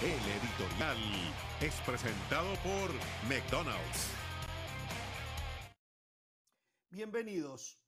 [0.00, 0.96] El editorial
[1.60, 2.88] es presentado por
[3.28, 4.12] McDonald's.
[6.88, 7.82] Bienvenidos.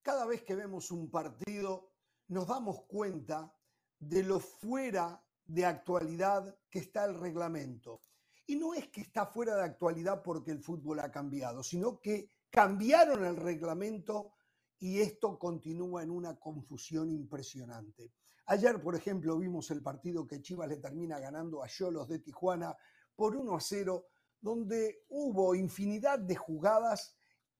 [0.00, 1.92] Cada vez que vemos un partido
[2.28, 3.54] nos damos cuenta
[3.98, 8.00] de lo fuera de actualidad que está el reglamento.
[8.46, 12.30] Y no es que está fuera de actualidad porque el fútbol ha cambiado, sino que
[12.48, 14.32] cambiaron el reglamento
[14.78, 18.14] y esto continúa en una confusión impresionante.
[18.50, 22.76] Ayer, por ejemplo, vimos el partido que Chivas le termina ganando a Cholos de Tijuana
[23.14, 24.08] por 1 a 0,
[24.40, 27.16] donde hubo infinidad de jugadas,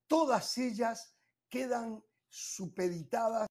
[0.09, 1.15] todas ellas
[1.49, 3.47] quedan supeditadas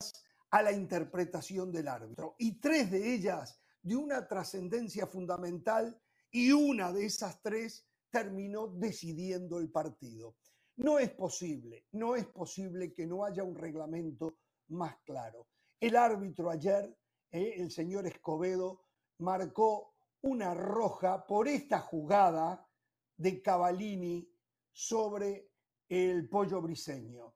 [0.50, 2.36] a la interpretación del árbitro.
[2.40, 5.98] Y tres de ellas de una trascendencia fundamental
[6.30, 10.36] y una de esas tres terminó decidiendo el partido.
[10.76, 15.48] No es posible, no es posible que no haya un reglamento más claro.
[15.80, 16.99] El árbitro ayer
[17.32, 17.54] ¿eh?
[17.58, 18.86] el señor Escobedo
[19.20, 22.68] marcó una roja por esta jugada
[23.18, 24.30] de Cavallini
[24.72, 25.52] sobre
[25.88, 27.36] el pollo briseño.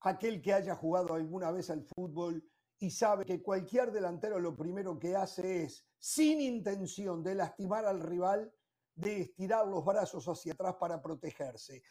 [0.00, 2.42] Aquel que haya jugado alguna vez al fútbol
[2.78, 8.00] y sabe que cualquier delantero lo primero que hace es, sin intención de lastimar al
[8.00, 8.52] rival,
[8.94, 11.82] de estirar los brazos hacia atrás para protegerse.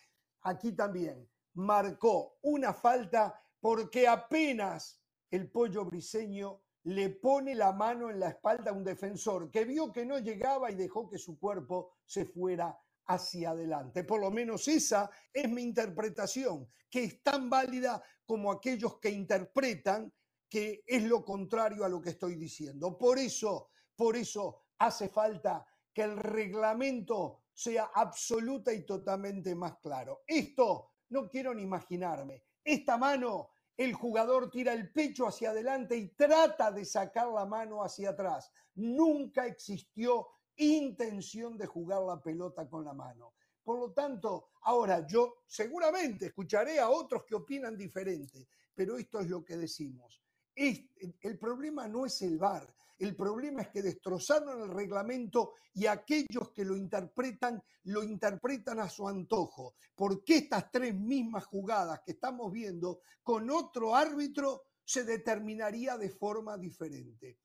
[0.42, 8.18] Aquí también marcó una falta porque apenas el pollo briseño le pone la mano en
[8.18, 11.98] la espalda a un defensor que vio que no llegaba y dejó que su cuerpo
[12.06, 14.06] se fuera hacia adelante.
[14.06, 20.14] Por lo menos esa es mi interpretación, que es tan válida como aquellos que interpretan
[20.50, 22.98] que es lo contrario a lo que estoy diciendo.
[22.98, 30.22] Por eso, por eso hace falta que el reglamento sea absoluta y totalmente más claro.
[30.26, 32.46] Esto no quiero ni imaginarme.
[32.64, 37.84] Esta mano el jugador tira el pecho hacia adelante y trata de sacar la mano
[37.84, 38.52] hacia atrás.
[38.76, 43.36] Nunca existió intención de jugar la pelota con la mano.
[43.64, 49.30] Por lo tanto, ahora yo seguramente escucharé a otros que opinan diferente, pero esto es
[49.30, 50.22] lo que decimos.
[50.56, 56.52] el problema no es el VAR, el problema es que destrozaron el reglamento y aquellos
[56.52, 59.76] que lo interpretan, lo interpretan a su antojo.
[59.96, 66.58] Porque estas tres mismas jugadas que estamos viendo con otro árbitro se determinaría de forma
[66.58, 67.40] diferente?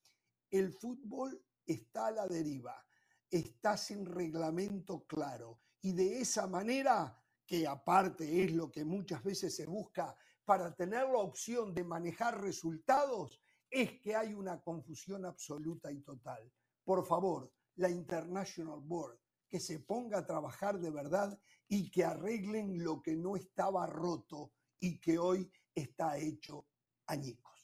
[0.51, 2.85] El fútbol está a la deriva,
[3.31, 9.55] está sin reglamento claro y de esa manera, que aparte es lo que muchas veces
[9.55, 13.42] se busca para tener la opción de manejar resultados,
[13.73, 16.53] es que hay una confusión absoluta y total.
[16.85, 19.19] Por favor, la International Board,
[19.49, 24.53] que se ponga a trabajar de verdad y que arreglen lo que no estaba roto
[24.79, 26.67] y que hoy está hecho
[27.07, 27.62] añicos.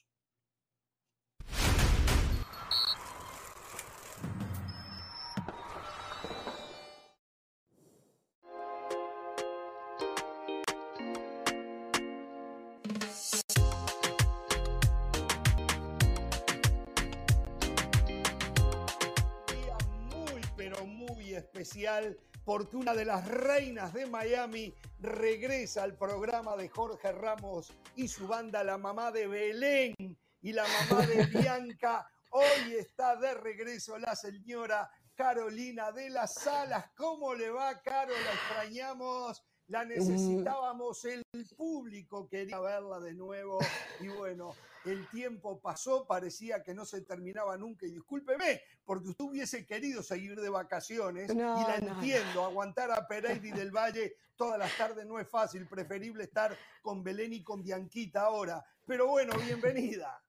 [21.79, 28.09] Especial porque una de las reinas de Miami regresa al programa de Jorge Ramos y
[28.09, 29.95] su banda La Mamá de Belén
[30.41, 32.09] y la mamá de Bianca.
[32.31, 36.87] Hoy está de regreso la señora Carolina de las Salas.
[36.97, 38.13] ¿Cómo le va, Caro?
[38.13, 41.23] La extrañamos, la necesitábamos, el
[41.57, 43.59] público quería verla de nuevo
[44.01, 44.55] y bueno,
[44.91, 47.87] el tiempo pasó, parecía que no se terminaba nunca.
[47.87, 53.47] Y discúlpeme, porque usted hubiese querido seguir de vacaciones, y la entiendo, aguantar a Pereira
[53.47, 57.63] y del Valle todas las tardes no es fácil, preferible estar con Belén y con
[57.63, 58.65] Bianquita ahora.
[58.87, 60.23] Pero bueno, bienvenida.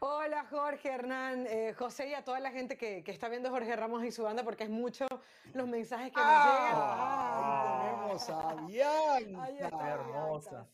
[0.00, 4.04] Hola Jorge, Hernán, eh, José y a toda la gente que, está viendo Jorge Ramos
[4.04, 5.06] y su banda porque es mucho
[5.54, 7.98] los mensajes que nos ah, llegan.
[7.98, 9.88] tenemos a Bianca.
[9.88, 10.68] hermosa.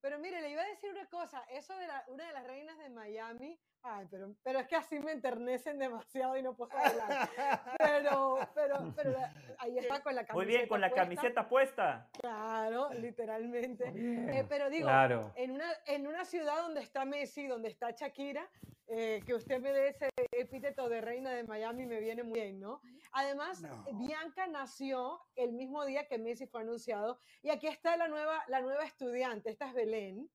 [0.00, 2.78] Pero mire, le iba a decir una cosa, eso de la, una de las reinas
[2.78, 7.28] de Miami, ay, pero, pero es que así me enternecen demasiado y no puedo hablar.
[7.78, 9.16] Pero, pero, pero
[9.58, 12.08] ahí está con la camiseta Muy bien, con la camiseta puesta.
[12.20, 13.92] Claro, literalmente.
[13.94, 14.88] Eh, pero digo,
[15.34, 18.48] en, una, en una ciudad donde está Messi, donde está Shakira,
[18.86, 22.60] eh, que usted me dé ese epíteto de reina de Miami me viene muy bien,
[22.60, 22.80] ¿no?
[23.12, 23.62] Además,
[23.94, 28.60] Bianca nació el mismo día que Messi fue anunciado y aquí está la nueva, la
[28.60, 30.30] nueva estudiante, esta es Belén,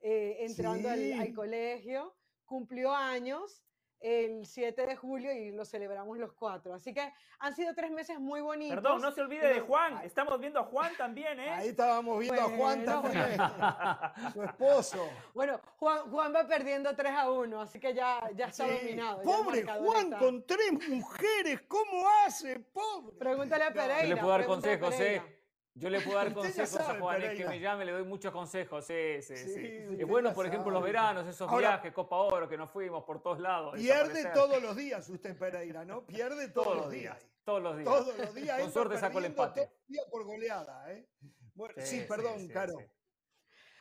[0.00, 3.62] eh, entrando al, colegio, cumplió años.
[4.00, 6.74] El 7 de julio y lo celebramos los cuatro.
[6.74, 8.76] Así que han sido tres meses muy bonitos.
[8.76, 10.00] Perdón, no se olvide de Juan.
[10.04, 11.50] Estamos viendo a Juan también, ¿eh?
[11.50, 13.36] Ahí estábamos viendo a Juan también.
[14.32, 15.08] su esposo.
[15.34, 19.22] Bueno, Juan, Juan, va perdiendo 3 a 1, así que ya, ya está dominado.
[19.22, 22.60] Pobre Juan con tres mujeres, ¿cómo hace?
[22.60, 23.16] Pobre.
[23.18, 24.02] Pregúntale a Pereira.
[24.02, 25.35] Yo le puedo dar consejos, ¿eh?
[25.76, 28.86] Yo le puedo dar consejos a Juan, es que me llame, le doy muchos consejos.
[28.86, 29.86] Sí, sí, sí.
[29.98, 33.38] Es bueno, por ejemplo, los veranos, esos viajes, Copa Oro, que nos fuimos por todos
[33.38, 33.74] lados.
[33.74, 36.04] Pierde todos los días usted, Pereira, ¿no?
[36.06, 37.18] Pierde todos, los días.
[37.44, 37.88] Todos los días.
[37.88, 38.60] Todos los días.
[38.60, 39.60] Con suerte saco el empate.
[39.60, 41.06] Todos los días por goleada, ¿eh?
[41.54, 42.78] Bueno, sí, perdón, Caro.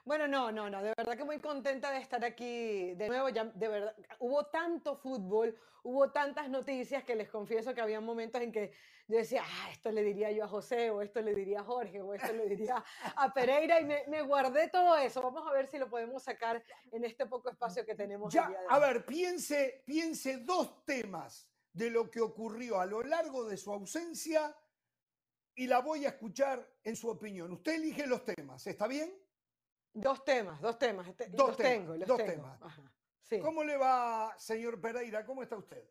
[0.06, 3.30] Bueno, no, no, no, de verdad que muy contenta de estar aquí de nuevo.
[3.30, 8.40] Ya, de verdad, hubo tanto fútbol, hubo tantas noticias que les confieso que había momentos
[8.40, 8.72] en que
[9.08, 12.02] yo decía, ah, esto le diría yo a José, o esto le diría a Jorge,
[12.02, 12.84] o esto le diría
[13.16, 15.24] a Pereira, y me, guardé todo eso.
[15.24, 18.32] Vamos a ver si lo podemos sacar en este poco espacio que tenemos.
[18.32, 23.58] Ya, a ver, piense, piense dos temas de lo que ocurrió a lo largo de
[23.58, 24.56] su ausencia
[25.56, 27.52] y la voy a escuchar en su opinión.
[27.52, 29.25] Usted elige los temas, ¿está bien?
[29.96, 31.08] Dos temas, dos temas.
[31.08, 32.60] Este, dos temas, dos temas.
[33.42, 35.26] ¿Cómo le va, señor Pereira?
[35.26, 35.90] ¿Cómo está usted?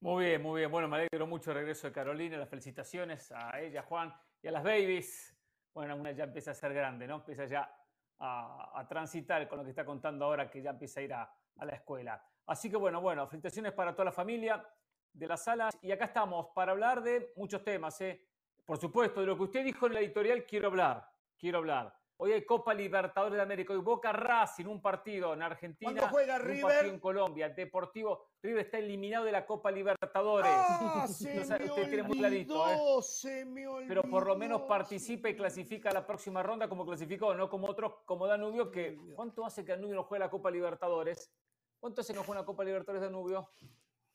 [0.00, 0.70] Muy bien, muy bien.
[0.70, 2.36] Bueno, me alegro mucho el regreso de Carolina.
[2.36, 4.12] Las felicitaciones a ella, Juan,
[4.42, 5.32] y a las babies.
[5.72, 7.16] Bueno, una ya empieza a ser grande, ¿no?
[7.16, 7.72] Empieza ya
[8.18, 11.64] a, transitar con lo que está contando ahora, que ya empieza a ir a, a
[11.64, 12.20] la escuela.
[12.46, 14.68] Así que bueno, bueno, felicitaciones para toda la familia
[15.12, 15.72] de las salas.
[15.80, 18.00] Y acá estamos para hablar de muchos temas.
[18.00, 18.26] ¿eh?
[18.64, 21.08] Por supuesto, de lo que usted dijo en la editorial, quiero hablar.
[21.38, 22.03] Quiero hablar.
[22.16, 23.72] Hoy hay Copa Libertadores de América.
[23.72, 25.90] Hoy Boca Racing, un partido en Argentina.
[25.90, 26.56] ¿Cuándo juega River?
[26.56, 27.48] Un partido en Colombia.
[27.48, 28.26] Deportivo.
[28.40, 30.50] River está eliminado de la Copa Libertadores.
[30.54, 32.70] Ah, se usted tiene muy clarito.
[32.70, 33.02] ¿eh?
[33.02, 36.86] Se me olvidó, Pero por lo menos participa y clasifica a la próxima ronda como
[36.86, 40.50] clasificó, no como otros, como Danubio, que ¿cuánto hace que Danubio no juega la Copa
[40.50, 41.32] Libertadores?
[41.80, 43.50] ¿Cuánto hace que no juega la Copa Libertadores Danubio?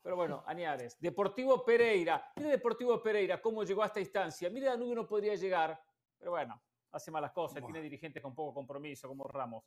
[0.02, 0.98] Pero bueno, Añares.
[1.02, 2.31] Deportivo Pereira.
[2.38, 4.50] Mire Deportivo Pereira cómo llegó a esta instancia.
[4.50, 5.78] Mire Danubio no podría llegar.
[6.18, 6.62] Pero bueno,
[6.92, 9.64] hace malas cosas, tiene dirigentes con poco compromiso, como Ramos.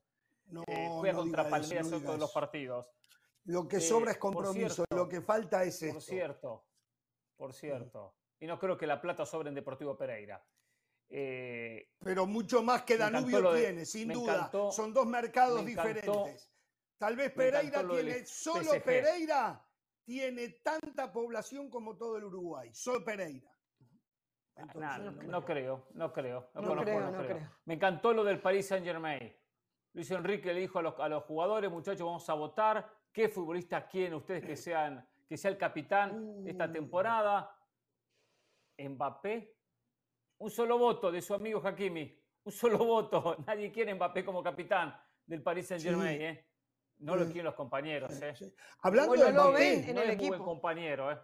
[0.46, 2.86] No, eh, juega contra Palmeiras en todos los partidos.
[3.44, 5.94] Lo que sobra es eh, compromiso, lo que falta es esto.
[5.94, 6.64] Por cierto,
[7.36, 8.14] por cierto.
[8.40, 10.44] Y no creo que la plata sobre en Deportivo Pereira.
[11.08, 14.50] Eh, Pero mucho más que Danubio tiene, sin duda.
[14.70, 16.50] Son dos mercados diferentes.
[16.96, 19.64] Tal vez Pereira tiene, solo Pereira
[20.04, 22.70] tiene tanta población como todo el Uruguay.
[22.72, 23.51] Solo Pereira
[24.56, 26.50] no, creo, no creo.
[26.54, 27.08] No, creo,
[27.64, 29.34] Me encantó lo del Paris Saint Germain.
[29.94, 32.88] Luis Enrique le dijo a los, a los jugadores, muchachos, vamos a votar.
[33.12, 36.72] ¿Qué futbolista quieren ustedes que, sean, que sea el capitán esta uh.
[36.72, 37.56] temporada?
[38.78, 39.56] Mbappé.
[40.38, 42.18] Un solo voto de su amigo Hakimi.
[42.44, 43.36] Un solo voto.
[43.46, 46.22] Nadie quiere Mbappé como capitán del Paris Saint Germain.
[46.22, 46.46] ¿eh?
[46.98, 48.10] No lo quieren los compañeros.
[48.22, 48.54] ¿eh?
[48.80, 51.12] Hablando de Mbappé, no es muy buen compañero.
[51.12, 51.18] ¿eh?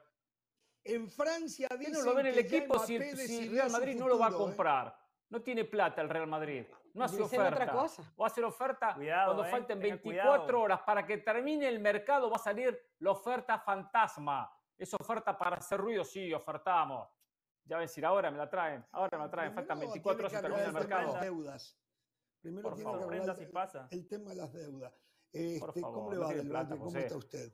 [0.84, 4.18] En Francia dicen no lo ve en el equipo si, si, Real Madrid no lo
[4.18, 4.34] va a ¿eh?
[4.34, 4.98] comprar?
[5.30, 6.64] No tiene plata el Real Madrid.
[6.94, 7.48] No hace oferta.
[7.48, 8.02] Otra cosa.
[8.18, 12.30] Va a hacer oferta cuando eh, falten 24 horas para que termine el mercado.
[12.30, 14.50] Va a salir la oferta fantasma.
[14.76, 17.08] Es oferta para hacer ruido, sí, ofertamos.
[17.64, 20.40] Ya ven, decir, ahora me la traen, ahora me la traen, faltan 24 horas y
[20.40, 21.12] termina el mercado.
[21.12, 21.78] Las deudas.
[22.40, 24.94] Primero tiene que hablar el tema de las deudas.
[25.32, 27.52] Este, ¿Cómo le va, no ¿Cómo está usted?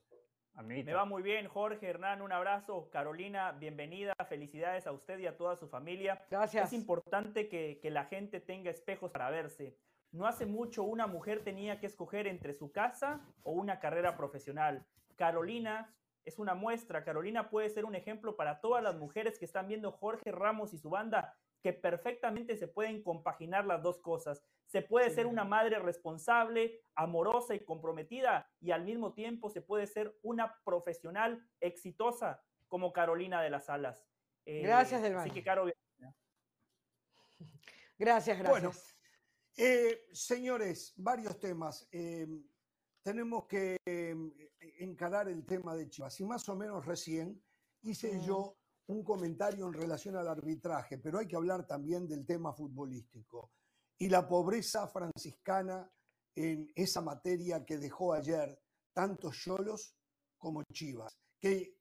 [0.62, 2.88] Me va muy bien, Jorge, Hernán, un abrazo.
[2.90, 4.14] Carolina, bienvenida.
[4.28, 6.24] Felicidades a usted y a toda su familia.
[6.30, 6.68] Gracias.
[6.68, 9.76] Es importante que, que la gente tenga espejos para verse.
[10.12, 14.86] No hace mucho una mujer tenía que escoger entre su casa o una carrera profesional.
[15.16, 15.92] Carolina
[16.24, 17.04] es una muestra.
[17.04, 20.78] Carolina puede ser un ejemplo para todas las mujeres que están viendo Jorge Ramos y
[20.78, 24.44] su banda que perfectamente se pueden compaginar las dos cosas.
[24.74, 29.86] Se puede ser una madre responsable, amorosa y comprometida y al mismo tiempo se puede
[29.86, 34.04] ser una profesional exitosa como Carolina de las Alas.
[34.44, 35.66] Eh, gracias, del Así que, Caro,
[37.96, 38.50] Gracias, gracias.
[38.50, 38.72] Bueno,
[39.56, 41.86] eh, señores, varios temas.
[41.92, 42.26] Eh,
[43.04, 43.76] tenemos que
[44.80, 46.18] encarar el tema de Chivas.
[46.18, 47.40] Y más o menos recién
[47.82, 48.56] hice yo
[48.88, 53.52] un comentario en relación al arbitraje, pero hay que hablar también del tema futbolístico
[53.98, 55.90] y la pobreza franciscana
[56.34, 58.60] en esa materia que dejó ayer
[58.92, 59.96] tantos Cholos
[60.36, 61.78] como Chivas, que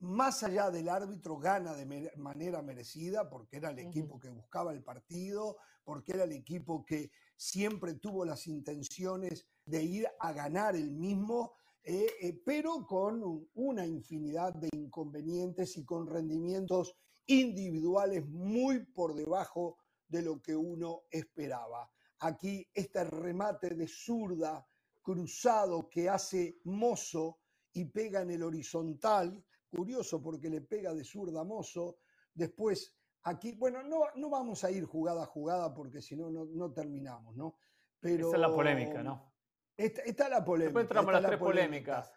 [0.00, 4.82] más allá del árbitro gana de manera merecida porque era el equipo que buscaba el
[4.82, 10.90] partido, porque era el equipo que siempre tuvo las intenciones de ir a ganar el
[10.90, 11.52] mismo
[11.82, 16.94] eh, eh, pero con una infinidad de inconvenientes y con rendimientos
[17.26, 19.78] individuales muy por debajo
[20.10, 21.90] de lo que uno esperaba.
[22.18, 24.66] Aquí este remate de zurda
[25.00, 27.38] cruzado que hace Mozo
[27.72, 29.42] y pega en el horizontal.
[29.70, 32.00] Curioso porque le pega de zurda Mozo.
[32.34, 36.72] Después aquí, bueno, no, no vamos a ir jugada a jugada porque si no, no
[36.72, 37.56] terminamos, ¿no?
[38.00, 39.32] Pero, Esa es la polémica, ¿no?
[39.76, 40.80] Está, la polémica.
[40.80, 42.12] Después entramos las tres polémicas.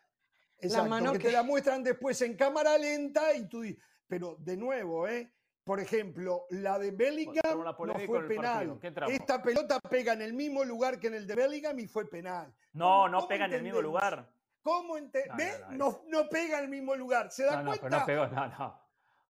[0.57, 3.63] Exacto, la que, te la muestran después en cámara lenta y tú
[4.07, 5.33] pero de nuevo, ¿eh?
[5.63, 8.79] Por ejemplo, la de Bellingham no fue penal.
[9.07, 12.53] Esta pelota pega en el mismo lugar que en el de Bellingham y fue penal.
[12.73, 14.29] No, no pega en el mismo lugar.
[14.61, 15.51] ¿Cómo ente ¿Ve?
[15.71, 17.31] No, no, pega en el mismo lugar.
[17.31, 17.89] ¿Se da cuenta?
[17.89, 18.81] No, no pegó, no, no.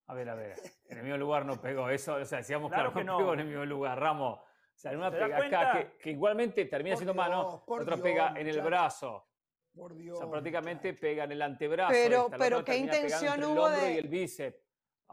[0.08, 0.56] A ver, a ver.
[0.90, 1.90] En el mismo lugar no pegó.
[1.90, 4.40] Eso, o sea, decíamos claro, que no, pegó en el mismo lugar, Ramos.
[4.40, 9.28] O sea, una pega acá que, igualmente termina siendo mano, otra pega en el brazo.
[9.76, 10.18] Por Dios.
[10.18, 11.92] O sea, prácticamente pega en el antebrazo.
[11.92, 13.94] Pero, pero ¿qué intención hubo de.
[13.94, 14.58] Y el bíceps.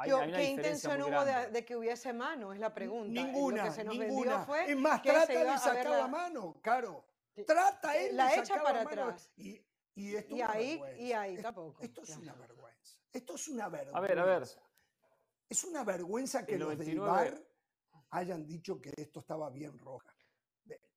[0.04, 2.52] ¿Qué intención hubo de, que hubiese mano?
[2.52, 3.22] Es la pregunta.
[3.22, 4.44] Ninguna, Lo que se nos ninguna.
[4.44, 6.08] Fue es más, trata de sacar la...
[6.08, 7.04] mano, claro.
[7.46, 9.30] Trata él la de echa sacar para la atrás.
[9.36, 9.62] Y,
[9.94, 11.82] y, esto y ahí, y ahí tampoco.
[11.82, 12.98] Esto es una vergüenza.
[13.12, 13.98] Esto es una vergüenza.
[13.98, 14.48] A ver, a ver.
[15.48, 17.42] Es una vergüenza que los del VAR
[18.10, 20.14] hayan dicho que esto estaba bien roja.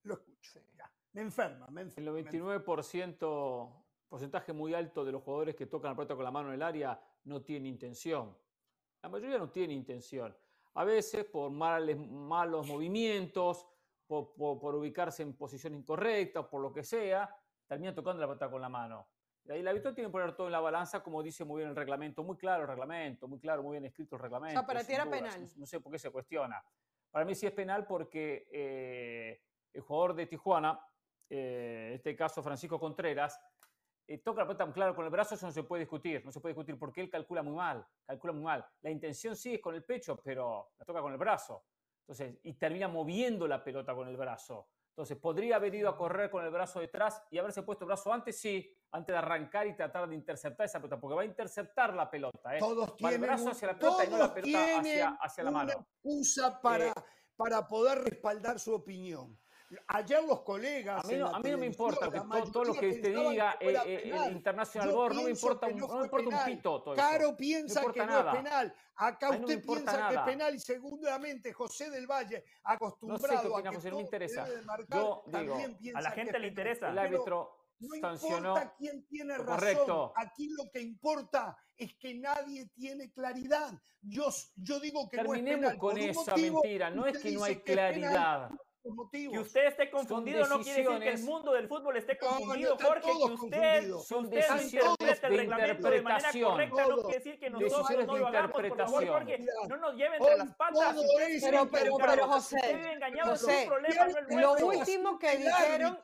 [0.03, 0.62] Lo escucho.
[0.75, 0.91] Ya.
[1.13, 2.17] Me enferma, me enferma.
[2.17, 6.50] El 99% porcentaje muy alto de los jugadores que tocan la pelota con la mano
[6.50, 8.38] en el área no tienen intención.
[9.03, 10.36] La mayoría no tiene intención.
[10.75, 13.67] A veces por malos movimientos,
[14.07, 17.36] por, ubicarse en posición incorrecta, por lo que sea,
[17.67, 19.07] termina tocando la pelota con la mano.
[19.43, 21.69] Y ahí la habitual tiene que poner todo en la balanza, como dice muy bien
[21.72, 24.57] el reglamento, muy claro el reglamento, muy claro, muy bien escrito el reglamento.
[24.57, 25.50] O sea, para ti era penal.
[25.57, 26.63] No, sé por qué se cuestiona.
[27.12, 29.41] Para mí sí es penal porque eh,
[29.74, 30.79] el jugador de Tijuana,
[31.29, 33.38] eh, en este caso Francisco Contreras,
[34.07, 36.39] eh, toca la pelota claro con el brazo, eso no se puede discutir, no se
[36.39, 38.65] puede discutir porque él calcula muy mal, calcula muy mal.
[38.81, 41.65] La intención sí es con el pecho, pero la toca con el brazo.
[42.01, 44.67] Entonces, y termina moviendo la pelota con el brazo.
[44.89, 48.13] Entonces, ¿podría haber ido a correr con el brazo detrás y haberse puesto el brazo
[48.13, 48.39] antes?
[48.39, 52.12] Sí, antes de arrancar y tratar de interceptar esa pelota, porque va a interceptar la
[52.12, 52.55] pelota.
[52.55, 52.60] ¿eh?
[52.60, 55.51] Todos va tienen, el brazo hacia la pelota y no la pelota hacia, hacia la
[55.51, 55.88] mano.
[56.03, 56.93] Usa para, eh,
[57.36, 59.39] para poder respaldar su opinión.
[59.88, 61.03] Ayer los colegas.
[61.03, 62.10] A mí no, a mí no me importa
[62.51, 65.98] todo, lo que te diga eh, eh, el International Board, no me importa, un, no
[65.98, 66.82] me importa un pito.
[66.82, 68.75] Todo Caro piensa que no es penal.
[68.96, 73.39] Acá usted piensa que es penal y seguramente José del Valle, acostumbrado no sé a
[73.41, 74.48] que no, no me interesa.
[74.65, 75.58] Marcar, Yo digo,
[75.96, 76.89] a la gente le interesa.
[76.89, 78.50] El árbitro no sancionó.
[78.50, 79.55] importa quién tiene razón.
[79.55, 80.13] Correcto.
[80.15, 83.74] Aquí lo que importa es que nadie tiene claridad.
[84.01, 85.79] Yo, yo digo que Terminemos no es penal.
[85.79, 86.89] con esa mentira.
[86.89, 88.51] No es que no hay claridad.
[89.11, 93.11] Que usted esté confundido no quiere decir que el mundo del fútbol esté confundido, Jorge.
[93.25, 98.05] Que usted, son usted interprete el reglamento de manera correcta no quiere decir que nosotros
[98.05, 98.51] no lo hagamos.
[98.51, 100.95] Por favor, Jorge, no nos lleven entre las patas.
[101.41, 103.69] Pero, pero, pero, José, José
[104.31, 105.99] lo último que dijeron,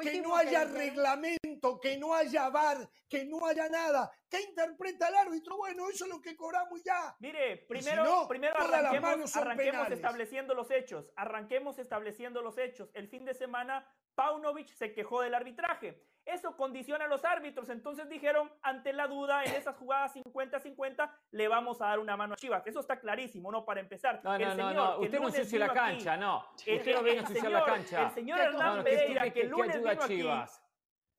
[0.00, 4.10] que no haya reglamento, que no haya VAR, que no haya nada.
[4.32, 5.58] ¿Qué interpreta el árbitro?
[5.58, 7.14] Bueno, eso es lo que cobramos ya.
[7.18, 11.12] Mire, primero, primero arranquemos, arranquemos estableciendo los hechos.
[11.16, 12.88] Arranquemos estableciendo los hechos.
[12.94, 16.02] El fin de semana, Paunovic se quejó del arbitraje.
[16.24, 17.68] Eso condiciona a los árbitros.
[17.68, 22.32] Entonces dijeron, ante la duda, en esas jugadas 50-50, le vamos a dar una mano
[22.32, 22.66] a Chivas.
[22.66, 23.66] Eso está clarísimo, ¿no?
[23.66, 24.22] Para empezar.
[24.24, 24.98] No, no, no, no.
[25.00, 26.46] Usted no ensucia la cancha, no.
[26.56, 28.02] Usted no viene a ensuciar la cancha.
[28.04, 30.26] El señor Hernán Pereira, que el lunes vino aquí.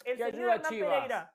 [0.03, 1.32] El señor Hernán Pereira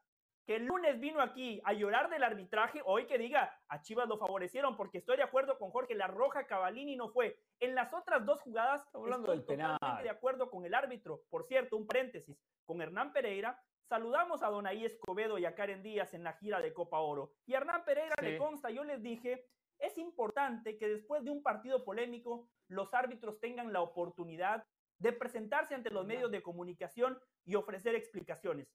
[0.48, 4.16] que el lunes vino aquí a llorar del arbitraje, hoy que diga, a Chivas lo
[4.16, 7.38] favorecieron, porque estoy de acuerdo con Jorge, la roja Cavalini no fue.
[7.60, 11.20] En las otras dos jugadas, hablando estoy del totalmente de acuerdo con el árbitro.
[11.28, 16.14] Por cierto, un paréntesis, con Hernán Pereira, saludamos a Donaí Escobedo y a Karen Díaz
[16.14, 17.34] en la gira de Copa Oro.
[17.44, 19.44] Y a Hernán Pereira le consta, yo les dije,
[19.78, 24.64] es importante que después de un partido polémico, los árbitros tengan la oportunidad
[24.98, 28.66] de presentarse ante los medios de comunicación y ofrecer explicaciones.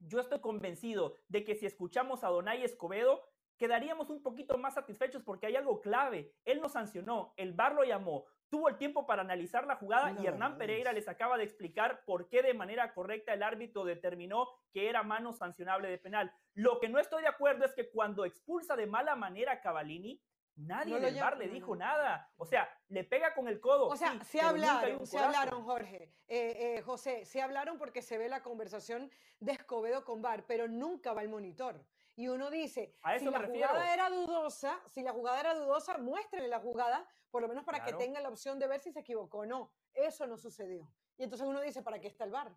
[0.00, 3.22] Yo estoy convencido de que si escuchamos a Donay Escobedo,
[3.56, 6.34] quedaríamos un poquito más satisfechos porque hay algo clave.
[6.44, 10.26] Él nos sancionó, el bar lo llamó, tuvo el tiempo para analizar la jugada y
[10.26, 14.88] Hernán Pereira les acaba de explicar por qué de manera correcta el árbitro determinó que
[14.88, 16.32] era mano sancionable de penal.
[16.54, 20.22] Lo que no estoy de acuerdo es que cuando expulsa de mala manera a Cavallini,
[20.56, 22.32] Nadie del bar le dijo nada.
[22.36, 23.88] O sea, le pega con el codo.
[23.88, 26.14] O sea, se hablaron, se hablaron, Jorge.
[26.26, 30.66] Eh, eh, José, se hablaron porque se ve la conversación de Escobedo con bar, pero
[30.66, 31.84] nunca va el monitor.
[32.16, 36.60] Y uno dice, si la jugada era dudosa, si la jugada era dudosa, muéstrenle la
[36.60, 39.46] jugada, por lo menos para que tenga la opción de ver si se equivocó o
[39.46, 39.70] no.
[39.92, 40.90] Eso no sucedió.
[41.18, 42.50] Y entonces uno dice, ¿para qué está el bar?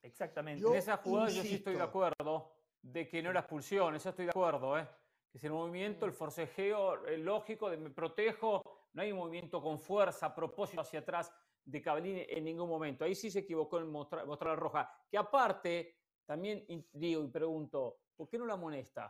[0.00, 0.66] Exactamente.
[0.66, 4.26] en esa jugada yo sí estoy de acuerdo de que no era expulsión, eso estoy
[4.26, 4.86] de acuerdo, ¿eh?
[5.34, 8.62] Es el movimiento, el forcejeo el lógico de me protejo,
[8.92, 11.32] no hay un movimiento con fuerza, a propósito hacia atrás
[11.64, 13.04] de Cavallini en ningún momento.
[13.04, 17.98] Ahí sí se equivocó en mostrar, mostrar la roja, que aparte también digo y pregunto,
[18.14, 19.08] ¿por qué no la amonesta?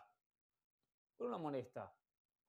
[1.11, 1.95] ¿Por qué no la amonesta?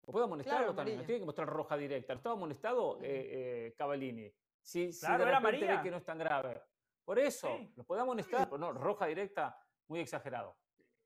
[0.08, 1.00] ¿O puede amonestarlo también?
[1.00, 2.14] No tiene que mostrar roja directa.
[2.14, 4.32] ¿Estaba amonestado eh, eh, Cavallini?
[4.62, 6.62] Si, claro, de repente ve que no es tan grave.
[7.04, 10.56] Por eso, lo puede amonestar, pero no, roja directa, muy exagerado.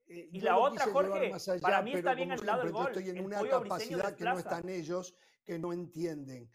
[0.10, 2.88] Eh, y la otra, Jorge, para mí está bien anulado el gol.
[2.88, 6.50] Estoy en una capacidad que no están ellos, que no entienden.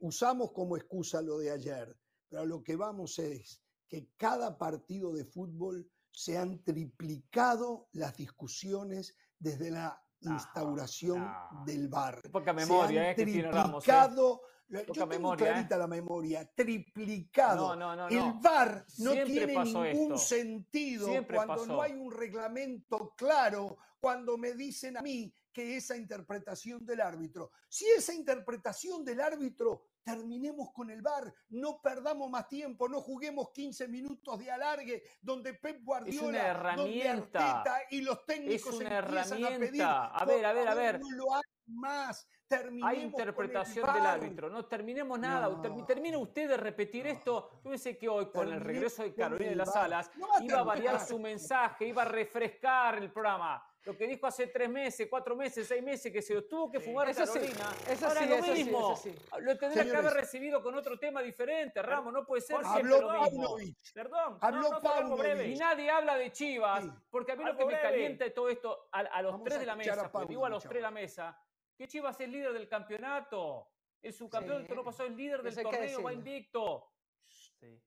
[0.00, 1.96] usamos como excusa lo de ayer,
[2.28, 9.14] pero lo que vamos es que cada partido de fútbol se han triplicado las discusiones
[9.38, 11.26] desde la instauración
[11.64, 12.20] del bar.
[12.30, 14.86] Poca memoria, se han eh, triplicado, ¿eh?
[14.92, 15.78] yo tengo clarita ¿eh?
[15.78, 17.74] la memoria, triplicado.
[17.76, 24.36] No, no, el VAR no tiene ningún sentido cuando no hay un reglamento claro, cuando
[24.38, 30.70] me dicen a mí que esa interpretación del árbitro, si esa interpretación del árbitro terminemos
[30.72, 35.82] con el bar, no perdamos más tiempo, no juguemos 15 minutos de alargue donde Pep
[35.82, 39.46] Guardiola, es una herramienta, y los técnicos es una herramienta.
[39.46, 39.82] a pedir.
[39.82, 41.00] A ver, a ver, a ver.
[41.00, 41.26] No lo
[41.66, 42.26] más.
[42.48, 45.62] Terminemos Hay interpretación del árbitro, no terminemos nada.
[45.86, 47.60] Termine usted de repetir esto.
[47.62, 50.98] Yo pensé que hoy, con el regreso de Carolina de las Alas, iba a variar
[51.06, 55.66] su mensaje, iba a refrescar el programa lo que dijo hace tres meses, cuatro meses,
[55.66, 57.72] seis meses, que se lo tuvo que fumar Carolina.
[57.88, 58.96] eso Ahora sí, lo eso mismo.
[58.96, 62.12] Sí, lo tendría que haber recibido con otro tema diferente, Ramos.
[62.12, 63.56] No puede ser habló mismo.
[63.94, 68.24] Perdón, habló no, Y nadie habla de Chivas, porque a mí lo que me calienta
[68.24, 70.90] de todo esto, a, los tres de la mesa, digo a los tres de la
[70.90, 71.40] mesa,
[71.76, 73.68] que Chivas es líder del campeonato.
[74.02, 76.90] El subcampeón del no pasó es líder del torneo, va invicto.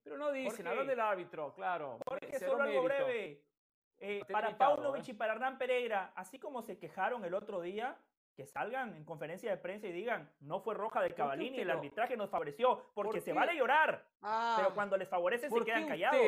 [0.03, 1.99] Pero no dicen, hablan del árbitro, claro.
[2.05, 3.43] Porque solo algo breve.
[4.05, 5.11] Eh, para Paunovic ¿eh?
[5.11, 7.97] y para Hernán Pereira, así como se quejaron el otro día,
[8.35, 12.17] que salgan en conferencia de prensa y digan, no fue roja de Cavalini, el arbitraje
[12.17, 14.55] nos favoreció, porque se vale llorar, ah.
[14.57, 16.19] pero cuando les favorece se quedan callados.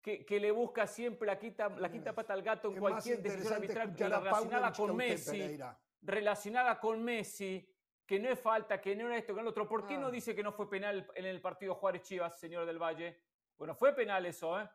[0.00, 3.52] Que, que, le busca siempre la quita, la quita pata al gato en cualquier decisión
[3.52, 5.58] arbitral relacionada con Messi,
[6.00, 7.70] relacionada con Messi,
[8.06, 9.68] que no es falta, que no era esto, que no el otro.
[9.68, 10.10] ¿Por qué no ah.
[10.10, 13.20] dice que no fue penal en el partido Juárez Chivas, señor del Valle?
[13.58, 14.66] Bueno, fue penal eso, ¿eh?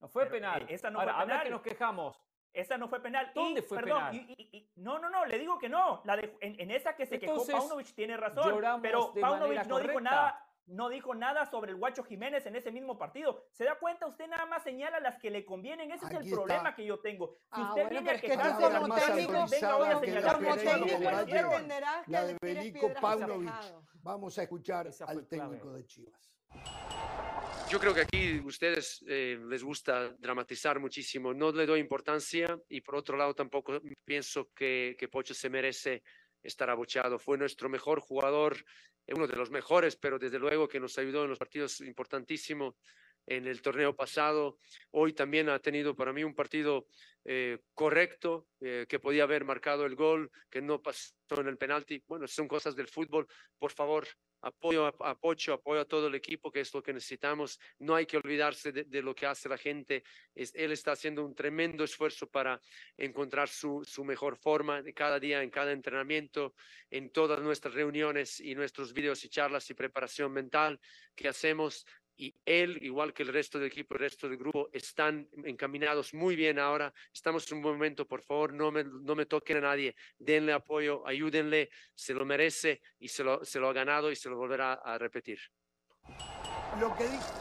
[0.00, 0.62] No fue penal.
[0.62, 1.42] Eh, esta no fue penal.
[1.42, 2.20] que nos quejamos.
[2.52, 3.30] Esa no fue penal.
[3.34, 4.26] ¿Dónde fue penal?
[4.76, 6.02] no, no, no, le digo que no.
[6.04, 8.60] La en, esa que se quejó Paunovic tiene razón.
[8.82, 10.44] Pero Paunovic no dijo nada.
[10.66, 13.42] No dijo nada sobre el Guacho Jiménez en ese mismo partido.
[13.52, 14.06] ¿Se da cuenta?
[14.06, 15.90] Usted nada más señala las que le convienen.
[15.90, 17.38] Ese es el problema que yo tengo.
[17.54, 22.02] Si ah, usted viene a quejarse como técnico, venga, voy a señalar como técnico, entenderá
[22.04, 23.50] que la de Belico Paunovic.
[24.02, 26.37] Vamos a escuchar al técnico de Chivas.
[27.70, 31.34] Yo creo que aquí ustedes eh, les gusta dramatizar muchísimo.
[31.34, 36.02] No le doy importancia y por otro lado tampoco pienso que, que Pocho se merece
[36.42, 37.18] estar abochado.
[37.18, 38.56] Fue nuestro mejor jugador,
[39.06, 42.74] eh, uno de los mejores, pero desde luego que nos ayudó en los partidos importantísimos
[43.26, 44.56] en el torneo pasado.
[44.92, 46.86] Hoy también ha tenido para mí un partido
[47.26, 52.02] eh, correcto, que podía haber marcado el gol, que no pasó en el penalti.
[52.06, 53.28] Bueno, son cosas del fútbol.
[53.58, 54.08] Por favor,
[54.42, 57.58] apoyo a, apoyo, apoyo a todo el equipo, que es lo que necesitamos.
[57.78, 60.04] No hay que olvidarse de, lo que hace la gente.
[60.34, 62.60] Es, él está haciendo un tremendo esfuerzo para
[62.96, 66.54] encontrar su, su mejor forma cada día, en cada entrenamiento,
[66.90, 70.80] en todas nuestras reuniones y nuestros videos y charlas y preparación mental
[71.14, 71.84] que hacemos
[72.18, 76.34] y él, igual que el resto del equipo, el resto del grupo, están encaminados muy
[76.34, 76.92] bien ahora.
[77.14, 81.06] Estamos en un momento, por favor, no me, no me toquen a nadie, denle apoyo,
[81.06, 84.74] ayúdenle, se lo merece y se lo, se lo ha ganado y se lo volverá
[84.74, 85.38] a repetir.
[86.80, 87.32] Lo que, dijo,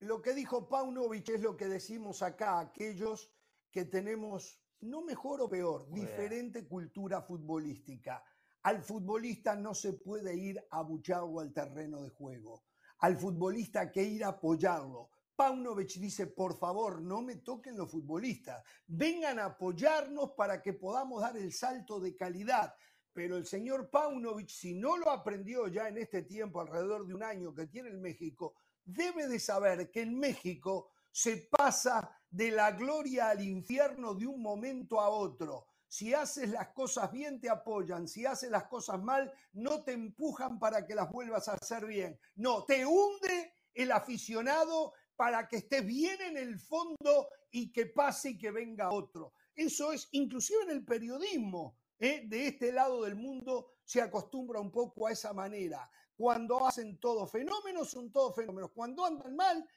[0.00, 3.32] lo que dijo Paunovic es lo que decimos acá, aquellos
[3.70, 8.22] que tenemos, no mejor o peor, diferente cultura futbolística.
[8.64, 12.69] Al futbolista no se puede ir abuchado al terreno de juego
[13.00, 15.10] al futbolista que ir a apoyarlo.
[15.34, 21.22] Paunovic dice, por favor, no me toquen los futbolistas, vengan a apoyarnos para que podamos
[21.22, 22.74] dar el salto de calidad.
[23.12, 27.22] Pero el señor Paunovic, si no lo aprendió ya en este tiempo, alrededor de un
[27.22, 32.72] año que tiene el México, debe de saber que en México se pasa de la
[32.72, 35.66] gloria al infierno de un momento a otro.
[35.90, 38.06] Si haces las cosas bien, te apoyan.
[38.06, 42.16] Si haces las cosas mal, no te empujan para que las vuelvas a hacer bien.
[42.36, 48.30] No, te hunde el aficionado para que esté bien en el fondo y que pase
[48.30, 49.34] y que venga otro.
[49.52, 52.22] Eso es, inclusive en el periodismo ¿eh?
[52.24, 55.90] de este lado del mundo, se acostumbra un poco a esa manera.
[56.14, 58.70] Cuando hacen todos fenómenos, son todos fenómenos.
[58.70, 59.68] Cuando andan mal,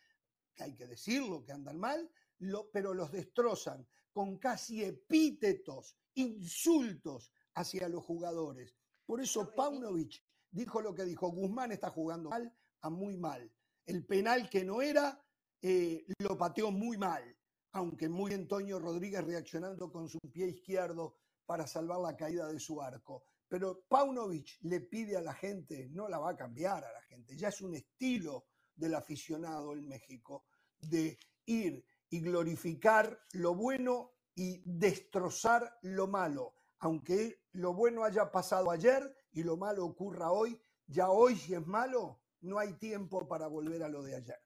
[0.53, 2.07] que hay que decirlo que andan mal,
[2.71, 8.75] pero los destrozan con casi epítetos insultos hacia los jugadores.
[9.05, 13.51] Por eso Paunovic dijo lo que dijo, Guzmán está jugando mal a muy mal.
[13.85, 15.21] El penal que no era,
[15.61, 17.23] eh, lo pateó muy mal.
[17.73, 22.81] aunque muy Antonio Rodríguez reaccionando con su pie izquierdo para salvar la caída de su
[22.81, 23.23] arco.
[23.47, 27.35] Pero Paunovic le pide a la gente, no la va a cambiar a la gente,
[27.35, 28.45] ya es un estilo
[28.75, 30.45] del aficionado en México,
[30.79, 36.55] de ir y glorificar lo bueno y destrozar lo malo.
[36.79, 41.65] Aunque lo bueno haya pasado ayer y lo malo ocurra hoy, ya hoy si es
[41.65, 44.42] malo, no hay tiempo para volver a lo de ayer.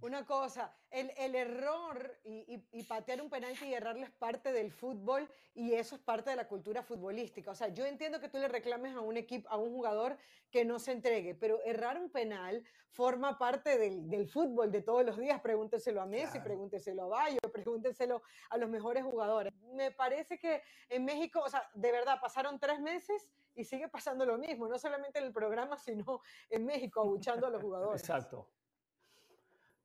[0.00, 5.74] Una cosa, el, error y, patear un penalti y errarle es parte del fútbol y
[5.74, 7.50] eso es parte de la cultura futbolística.
[7.50, 10.18] O sea, yo entiendo que tú le reclames a un equipo, a un jugador
[10.50, 15.18] que no se entregue, pero errar un penal forma parte del, fútbol de todos los
[15.18, 15.40] días.
[15.40, 19.52] Pregúnteselo a Messi, pregúnteselo a Bayo, pregúnteselo a los mejores jugadores.
[19.74, 24.26] Me parece que en México, o sea, de verdad, pasaron tres meses y sigue pasando
[24.26, 28.02] lo mismo, no solamente en el programa, sino en México, abuchando a los jugadores.
[28.02, 28.48] Exacto.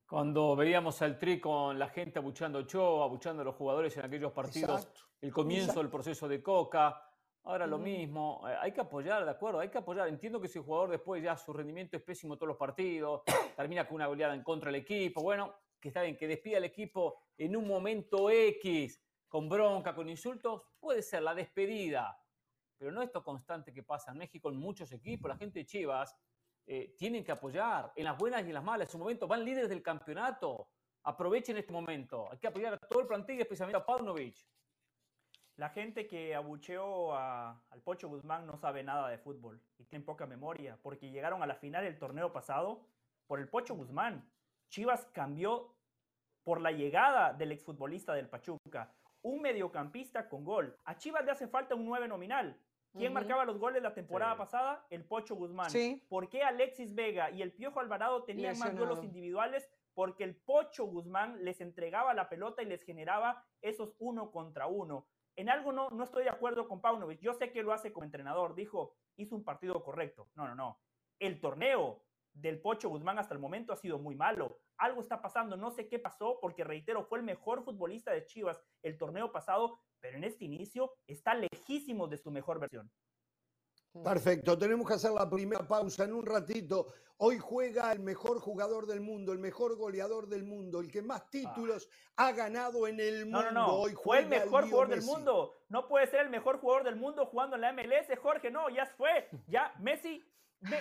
[0.08, 4.06] Cuando veíamos al Tri con la gente abuchando a Ochoa, abuchando a los jugadores en
[4.06, 4.88] aquellos partidos,
[5.20, 6.98] el comienzo del proceso de Coca,
[7.44, 8.42] ahora lo mismo.
[8.48, 9.60] Eh, hay que apoyar, ¿de acuerdo?
[9.60, 10.08] Hay que apoyar.
[10.08, 13.20] Entiendo que si el jugador después ya su rendimiento es pésimo todos los partidos,
[13.54, 16.64] termina con una goleada en contra del equipo, bueno, que está bien, que despida al
[16.64, 22.18] equipo en un momento X, con bronca, con insultos, puede ser la despedida.
[22.78, 26.16] Pero no esto constante que pasa en México en muchos equipos, la gente de Chivas
[26.70, 28.88] eh, tienen que apoyar en las buenas y en las malas.
[28.88, 30.68] En su momento van líderes del campeonato.
[31.04, 32.28] Aprovechen este momento.
[32.30, 34.36] Hay que apoyar a todo el plantel, especialmente a Paunovic.
[35.56, 40.26] La gente que abucheó al Pocho Guzmán no sabe nada de fútbol y tiene poca
[40.26, 42.86] memoria, porque llegaron a la final del torneo pasado
[43.26, 44.30] por el Pocho Guzmán.
[44.68, 45.74] Chivas cambió
[46.44, 50.76] por la llegada del exfutbolista del Pachuca, un mediocampista con gol.
[50.84, 52.60] A Chivas le hace falta un 9 nominal.
[52.92, 54.86] ¿Quién marcaba los goles la temporada pasada?
[54.90, 55.70] El Pocho Guzmán.
[56.08, 59.68] ¿Por qué Alexis Vega y el Piojo Alvarado tenían más duelos individuales?
[59.94, 65.08] Porque el Pocho Guzmán les entregaba la pelota y les generaba esos uno contra uno.
[65.36, 67.20] En algo no, no estoy de acuerdo con Paunovic.
[67.20, 68.54] Yo sé que lo hace como entrenador.
[68.54, 70.28] Dijo, hizo un partido correcto.
[70.34, 70.80] No, no, no.
[71.18, 74.60] El torneo del Pocho Guzmán hasta el momento ha sido muy malo.
[74.76, 78.62] Algo está pasando, no sé qué pasó, porque reitero, fue el mejor futbolista de Chivas
[78.82, 82.90] el torneo pasado, pero en este inicio está lejísimo de su mejor versión.
[84.04, 86.86] Perfecto, tenemos que hacer la primera pausa en un ratito.
[87.20, 91.22] Hoy juega el mejor jugador del mundo, el mejor goleador del mundo, el que más
[91.22, 91.28] ah.
[91.30, 93.42] títulos ha ganado en el mundo.
[93.42, 93.74] No, no, no.
[93.74, 95.56] Hoy fue el mejor jugador del mundo.
[95.68, 98.50] No puede ser el mejor jugador del mundo jugando en la MLS, Jorge.
[98.50, 99.28] No, ya fue.
[99.48, 100.24] Ya Messi,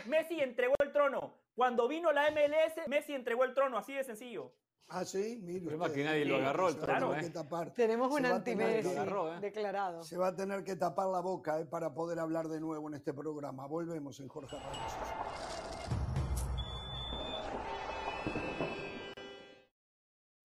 [0.05, 1.39] Messi entregó el trono.
[1.55, 4.53] Cuando vino la MLS, Messi entregó el trono, así de sencillo.
[4.89, 5.59] Ah, sí, mire.
[5.61, 7.31] Problema que nadie lo agarró el trono, ¿eh?
[7.75, 8.83] Tenemos un anti ¿eh?
[9.41, 10.03] declarado.
[10.03, 11.65] Se va a tener que tapar la boca ¿eh?
[11.65, 13.67] para poder hablar de nuevo en este programa.
[13.67, 14.77] Volvemos en Jorge Ramos.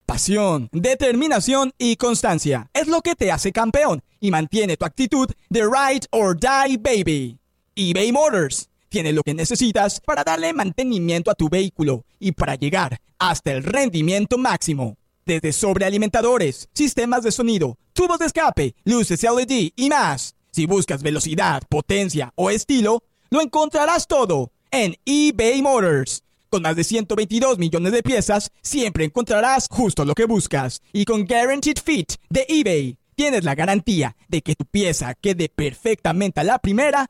[0.05, 5.61] Pasión, determinación y constancia es lo que te hace campeón y mantiene tu actitud de
[5.61, 7.39] ride or die baby.
[7.75, 12.99] eBay Motors tiene lo que necesitas para darle mantenimiento a tu vehículo y para llegar
[13.29, 14.97] hasta el rendimiento máximo.
[15.25, 20.35] Desde sobrealimentadores, sistemas de sonido, tubos de escape, luces LED y más.
[20.51, 26.23] Si buscas velocidad, potencia o estilo, lo encontrarás todo en eBay Motors.
[26.49, 30.81] Con más de 122 millones de piezas, siempre encontrarás justo lo que buscas.
[30.91, 36.41] Y con Guaranteed Fit de eBay, tienes la garantía de que tu pieza quede perfectamente
[36.41, 37.09] a la primera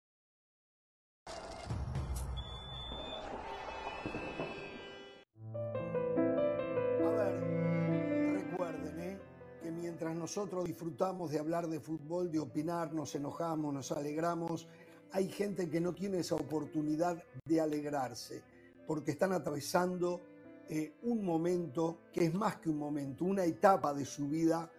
[10.21, 14.67] Nosotros disfrutamos de hablar de fútbol, de opinar, nos enojamos, nos alegramos,
[15.11, 18.43] hay gente que no tiene esa oportunidad de alegrarse,
[18.85, 20.21] porque están atravesando
[20.69, 24.71] eh, un momento que es más que un momento, una etapa de su vida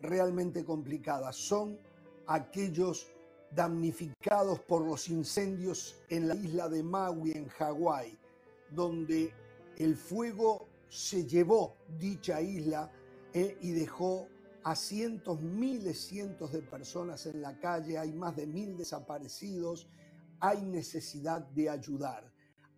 [0.00, 1.30] realmente complicada.
[1.30, 1.78] Son
[2.26, 3.06] aquellos
[3.50, 8.16] damnificados por los incendios en la isla de Maui, en Hawái,
[8.70, 9.30] donde
[9.76, 12.90] el fuego se llevó dicha isla
[13.34, 14.28] eh, y dejó
[14.66, 19.88] a cientos, miles, cientos de personas en la calle, hay más de mil desaparecidos,
[20.40, 22.32] hay necesidad de ayudar.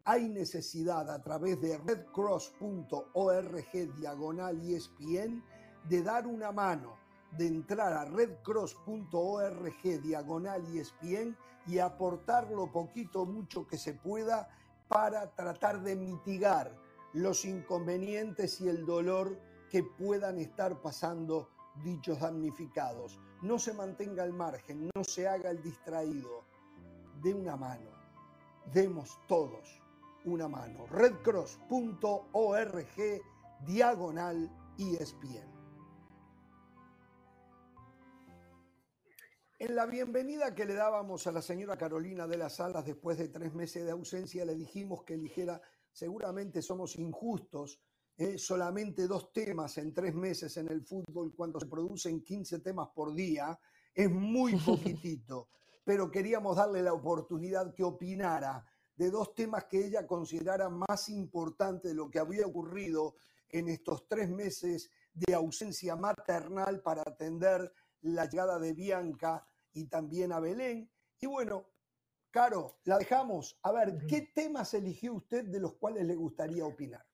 [0.05, 5.43] Hay necesidad a través de redcross.org diagonal ESPN
[5.89, 6.99] de dar una mano,
[7.39, 11.35] de entrar a redcross.org diagonal ESPN
[11.67, 14.51] y aportar lo poquito mucho que se pueda
[14.89, 16.71] para tratar de mitigar
[17.15, 21.49] los inconvenientes y el dolor que puedan estar pasando
[21.83, 23.19] dichos damnificados.
[23.43, 26.45] No se mantenga al margen, no se haga el distraído.
[27.23, 27.91] De una mano,
[28.73, 29.83] demos todos
[30.25, 30.87] una mano.
[30.87, 31.63] redcross.org
[33.67, 35.59] diagonal ESPN.
[39.61, 43.29] En la bienvenida que le dábamos a la señora Carolina de las Salas después de
[43.29, 45.61] tres meses de ausencia, le dijimos que eligiera,
[45.91, 47.81] seguramente somos injustos,
[48.19, 52.89] eh, solamente dos temas en tres meses en el fútbol cuando se producen 15 temas
[52.89, 53.57] por día,
[53.95, 55.49] es muy poquitito,
[55.85, 61.93] pero queríamos darle la oportunidad que opinara de dos temas que ella considerara más importantes
[61.93, 63.15] de lo que había ocurrido
[63.49, 70.33] en estos tres meses de ausencia maternal para atender la llegada de Bianca y también
[70.33, 70.91] a Belén.
[71.21, 71.67] Y bueno,
[72.31, 73.59] Caro, la dejamos.
[73.63, 77.08] A ver, ¿qué temas eligió usted de los cuales le gustaría opinar?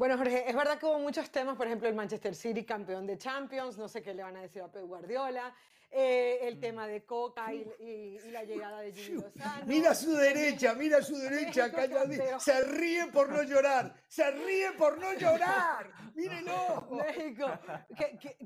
[0.00, 3.18] Bueno, Jorge, es verdad que hubo muchos temas, por ejemplo, el Manchester City campeón de
[3.18, 5.54] Champions, no sé qué le van a decir a Pep Guardiola,
[5.90, 6.60] eh, el mm.
[6.60, 9.66] tema de Coca y, la llegada de Jimmy Lozano.
[9.66, 11.70] Mira a su derecha, mira a su derecha,
[12.40, 16.69] se ríe por no llorar, se ríe por no llorar, mírenlo.
[17.20, 17.46] México,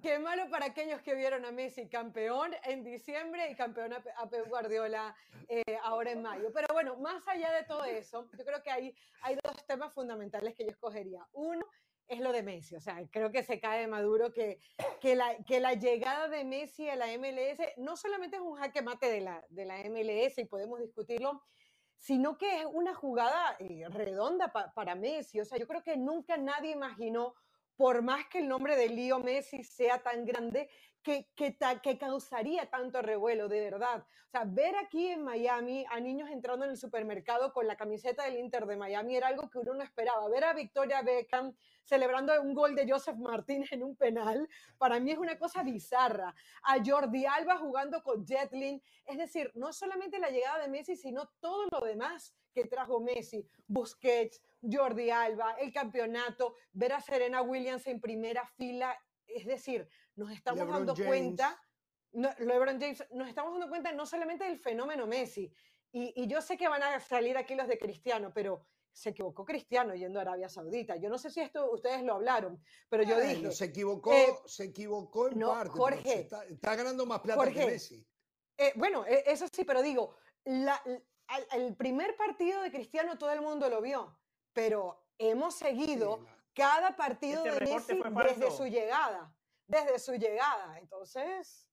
[0.02, 4.48] qué, malo para aquellos que vieron a Messi campeón en diciembre y campeón a, Pep
[4.48, 5.14] Guardiola
[5.48, 6.50] eh, ahora en mayo.
[6.52, 10.54] Pero bueno, más allá de todo eso, yo creo que hay, hay dos temas fundamentales
[10.54, 11.26] que yo escogería.
[11.32, 11.64] Uno,
[12.08, 12.76] es lo de Messi.
[12.76, 14.58] O sea, creo que se cae de Maduro que,
[15.00, 18.82] que, la, que la llegada de Messi a la MLS no solamente es un jaque
[18.82, 21.42] mate de la, de la MLS y podemos discutirlo,
[21.98, 25.40] sino que es una jugada eh, redonda para Messi.
[25.40, 27.34] O sea, yo creo que nunca nadie imaginó,
[27.76, 30.68] por más que el nombre de Leo Messi sea tan grande,
[31.04, 34.04] que, que, que, causaría tanto revuelo, de verdad.
[34.26, 38.24] O sea, ver aquí en Miami a niños entrando en el supermercado con la camiseta
[38.24, 40.26] del Inter de Miami era algo que uno no esperaba.
[40.30, 45.10] Ver a Victoria Beckham celebrando un gol de Joseph Martínez en un penal, para mí
[45.10, 46.34] es una cosa bizarra.
[46.62, 48.82] A Jordi Alba jugando con Jetlin.
[49.04, 53.46] Es decir, no solamente la llegada de Messi, sino todo lo demás que trajo Messi.
[53.66, 58.98] Busquets, Jordi Alba, el campeonato, ver a Serena Williams en primera fila.
[59.26, 61.60] Es decir, nos estamos dando cuenta,
[62.12, 65.52] no, LeBron James, nos estamos dando cuenta no solamente del fenómeno Messi,
[65.96, 69.94] y, yo sé que van a salir aquí los de Cristiano, pero se equivocó Cristiano
[69.94, 70.96] yendo a Arabia Saudita.
[70.96, 73.52] Yo no sé si esto ustedes lo hablaron, pero yo dije.
[73.52, 75.70] Se equivocó, eh, se equivocó en parte.
[75.70, 76.28] Jorge.
[76.50, 78.04] Está, ganando más plata que Messi.
[78.58, 83.68] Eh, bueno, e, eso sí, pero digo, el primer partido de Cristiano todo el mundo
[83.68, 84.18] lo vio,
[84.54, 89.34] pero hemos seguido cada partido este de Messi desde su llegada
[89.66, 90.78] desde su llegada.
[90.78, 91.66] Entonces...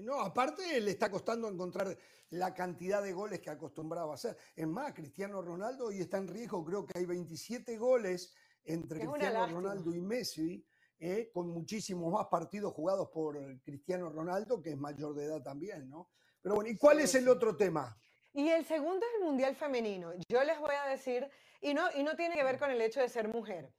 [0.00, 1.96] No, aparte le está costando encontrar
[2.30, 4.36] la cantidad de goles que acostumbraba a hacer.
[4.56, 9.46] Es más, Cristiano Ronaldo hoy está en riesgo, creo que hay 27 goles entre Cristiano
[9.46, 10.66] Ronaldo y Messi,
[10.98, 15.90] eh, con muchísimos más partidos jugados por Cristiano Ronaldo, que es mayor de edad también,
[15.90, 16.08] ¿no?
[16.40, 17.94] Pero bueno, ¿y cuál es el otro tema?
[18.32, 20.12] Y el segundo es el Mundial Femenino.
[20.28, 21.30] Yo les voy a decir,
[21.64, 23.72] y no, tiene que ver con el hecho de ser mujer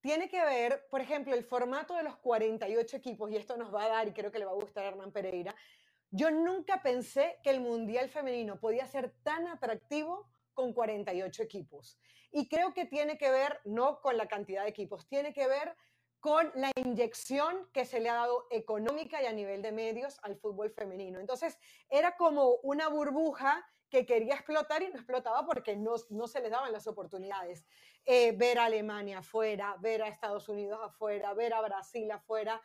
[0.00, 3.84] tiene que ver, por ejemplo, el formato de los 48 equipos, y esto nos va
[3.84, 5.54] a dar, y creo que le va a gustar a Hernán Pereira.
[6.10, 12.00] Yo nunca pensé que el Mundial Femenino podía ser tan atractivo con 48 equipos.
[12.32, 15.76] Y creo que tiene que ver no con la cantidad de equipos, tiene que ver
[16.18, 20.36] con la inyección que se le ha dado económica y a nivel de medios al
[20.36, 21.20] fútbol femenino.
[21.20, 26.40] Entonces, era como una burbuja que quería explotar y no explotaba porque no, no se
[26.40, 27.66] les daban las oportunidades.
[28.06, 32.58] Eh, ver a Alemania afuera, ver a Estados Unidos afuera, ver a Brasil afuera.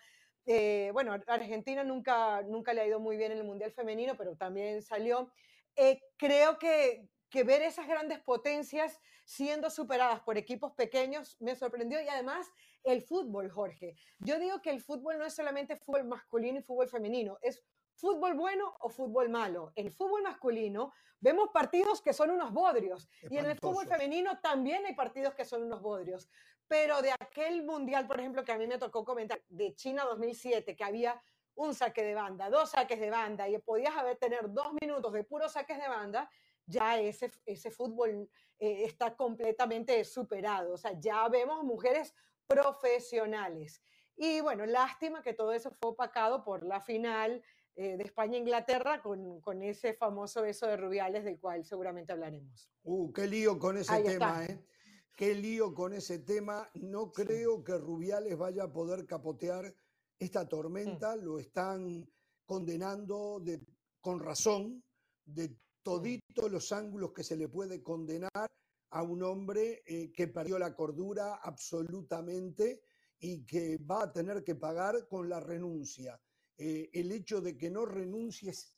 [0.46, 4.38] Eh, bueno, Argentina nunca, nunca le ha ido muy bien en el Mundial Femenino, pero
[4.38, 5.30] también salió.
[5.76, 12.02] Eh, creo que, que ver esas grandes potencias siendo superadas por equipos pequeños me sorprendió
[12.02, 12.50] y además
[12.84, 13.98] el fútbol, Jorge.
[14.20, 17.62] Yo digo que el fútbol no es solamente fútbol masculino y fútbol femenino, es
[17.98, 19.72] fútbol bueno o fútbol malo.
[19.76, 24.40] En el fútbol masculino vemos partidos que son unos bodrios y en el fútbol femenino
[24.40, 26.30] también hay partidos que son unos bodrios.
[26.68, 30.76] Pero de aquel mundial, por ejemplo, que a mí me tocó comentar, de China 2007,
[30.76, 31.22] que había
[31.56, 35.24] un saque de banda, dos saques de banda y podías haber tener dos minutos de
[35.24, 36.30] puros saques de banda,
[36.66, 38.30] ya ese, ese fútbol
[38.60, 40.74] eh, está completamente superado.
[40.74, 42.14] O sea, ya vemos mujeres
[42.46, 43.82] profesionales.
[44.18, 47.44] Y bueno, lástima que todo eso fue opacado por la final
[47.80, 52.72] eh, de España-Inglaterra con, con, ese famoso beso de Rubiales del cual seguramente hablaremos.
[52.82, 54.66] Uh, qué lío con ese tema, ¿eh?
[55.16, 56.68] Qué lío con ese tema.
[56.74, 59.76] No creo que Rubiales vaya a poder capotear
[60.18, 61.16] esta tormenta.
[61.16, 62.10] Lo están
[62.48, 63.62] condenando de,
[64.02, 64.84] con razón
[65.24, 68.48] de toditos los ángulos que se le puede condenar
[68.90, 72.82] a un hombre eh, que perdió la cordura absolutamente
[73.20, 76.20] y que va a tener que pagar con la renuncia.
[76.58, 78.76] Eh, el hecho de que no renuncies,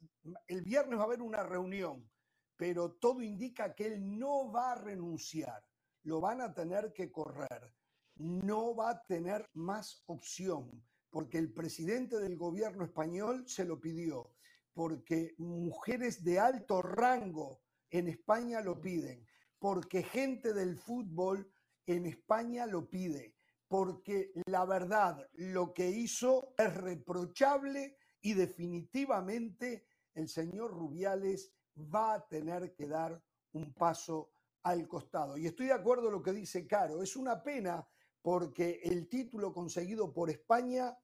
[0.47, 2.09] el viernes va a haber una reunión,
[2.57, 5.63] pero todo indica que él no va a renunciar,
[6.03, 7.73] lo van a tener que correr,
[8.15, 14.35] no va a tener más opción, porque el presidente del gobierno español se lo pidió,
[14.73, 17.61] porque mujeres de alto rango
[17.91, 19.25] en España lo piden,
[19.57, 21.49] porque gente del fútbol
[21.85, 23.35] en España lo pide,
[23.69, 32.27] porque la verdad lo que hizo es reprochable y definitivamente el señor Rubiales va a
[32.27, 34.31] tener que dar un paso
[34.63, 35.37] al costado.
[35.37, 37.87] Y estoy de acuerdo con lo que dice Caro, es una pena
[38.21, 40.97] porque el título conseguido por España,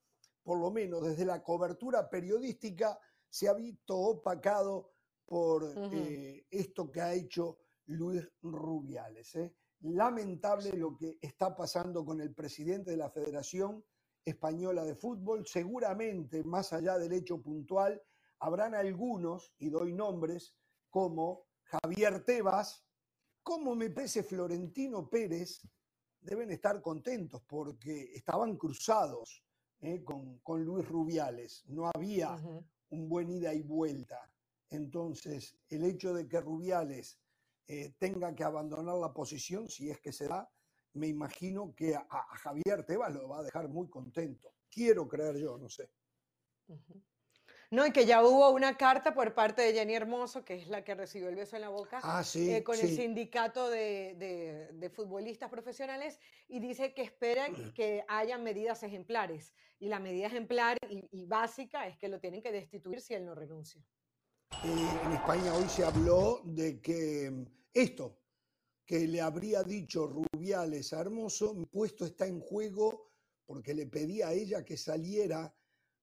[0.44, 3.00] por lo menos desde la cobertura periodística,
[3.30, 4.92] se ha visto opacado
[5.24, 9.36] por eh, esto que ha hecho Luis Rubiales.
[9.36, 9.56] ¿eh?
[9.82, 13.84] Lamentable lo que está pasando con el presidente de la Federación
[14.24, 15.46] Española de Fútbol.
[15.46, 18.02] Seguramente, más allá del hecho puntual,
[18.40, 20.56] habrán algunos, y doy nombres,
[20.90, 22.86] como Javier Tebas,
[23.44, 25.62] como me parece Florentino Pérez,
[26.20, 29.44] deben estar contentos porque estaban cruzados
[29.82, 30.04] ¿eh?
[30.04, 31.64] con, Luis Rubiales.
[31.68, 32.36] No había
[32.90, 34.20] un buen ida y vuelta.
[34.70, 37.20] Entonces, el hecho de que Rubiales
[37.68, 40.50] eh, tenga que abandonar la posición, si es que se da,
[40.94, 44.54] me imagino que a, Javier Tebas lo va a dejar muy contento.
[44.70, 45.90] Quiero creer yo, no sé.
[47.72, 50.84] No, y que ya hubo una carta por parte de Jenny Hermoso, que es la
[50.84, 56.20] que recibió el beso en la boca, ah, eh, con el sindicato de, futbolistas profesionales
[56.48, 59.54] y dice que espera que haya medidas ejemplares.
[59.80, 63.36] Y la medida ejemplar y, básica es que lo tienen que destituir si él no
[63.36, 63.84] renuncia.
[64.64, 68.18] Eh, en España hoy se habló de que mm, esto,
[68.86, 73.12] que le habría dicho Rubiales a Hermoso, mi puesto está en juego
[73.46, 75.56] porque le pedí a ella que saliera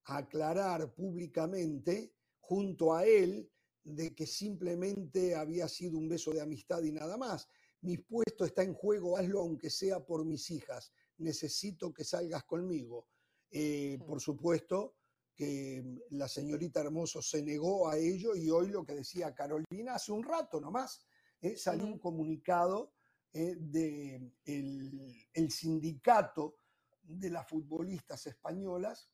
[0.04, 3.50] aclarar públicamente junto a él
[3.84, 7.48] de que simplemente había sido un beso de amistad y nada más.
[7.80, 10.92] Mi puesto está en juego, hazlo aunque sea por mis hijas.
[11.18, 13.08] Necesito que salgas conmigo.
[13.50, 14.96] Eh, por supuesto
[15.34, 20.12] que la señorita Hermoso se negó a ello y hoy lo que decía Carolina hace
[20.12, 21.06] un rato nomás,
[21.40, 22.92] eh, salió un comunicado
[23.32, 26.56] eh, del de el sindicato
[27.02, 29.10] de las futbolistas españolas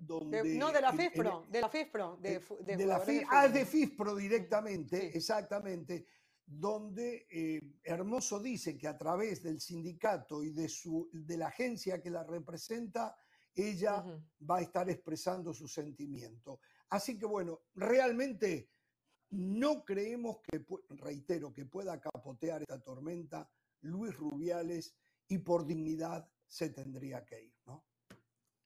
[0.00, 2.16] no, de la FIFPRO, de la FIFPRO.
[2.20, 6.06] De, la ah, de FIFPRO directamente, exactamente,
[6.44, 12.02] donde eh, Hermoso dice que a través del sindicato y de, su, de la agencia
[12.02, 13.16] que la representa,
[13.54, 14.04] ella
[14.48, 16.60] va a estar expresando su sentimiento.
[16.88, 18.70] Así que bueno, realmente
[19.30, 23.48] no creemos que, reitero, que pueda capotear esta tormenta
[23.80, 24.94] Luis Rubiales
[25.28, 27.84] y por dignidad se tendría que ir, ¿no?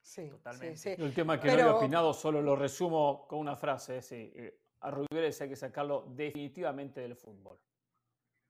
[0.01, 0.95] Sí, totalmente.
[0.95, 4.01] El tema que no había opinado, solo lo resumo con una frase.
[4.11, 7.61] Eh, a Rubiales hay que sacarlo definitivamente del fútbol.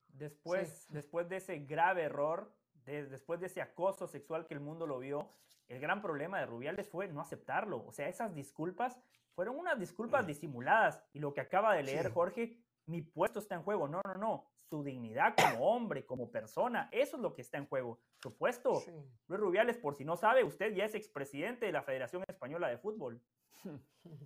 [0.08, 4.98] Después, después de ese grave error, después de ese acoso sexual que el mundo lo
[4.98, 5.30] vio,
[5.68, 7.84] el gran problema de Rubiales fue no aceptarlo.
[7.86, 8.98] O sea, esas disculpas
[9.34, 11.02] fueron unas disculpas disimuladas.
[11.12, 13.88] Y lo que acaba de leer Jorge, mi puesto está en juego.
[13.88, 16.88] No, no, no su dignidad como hombre, como persona.
[16.92, 18.00] Eso es lo que está en juego.
[18.20, 18.82] Supuesto.
[19.28, 22.78] Luis Rubiales, por si no sabe, usted ya es expresidente de la Federación Española de
[22.78, 23.20] Fútbol.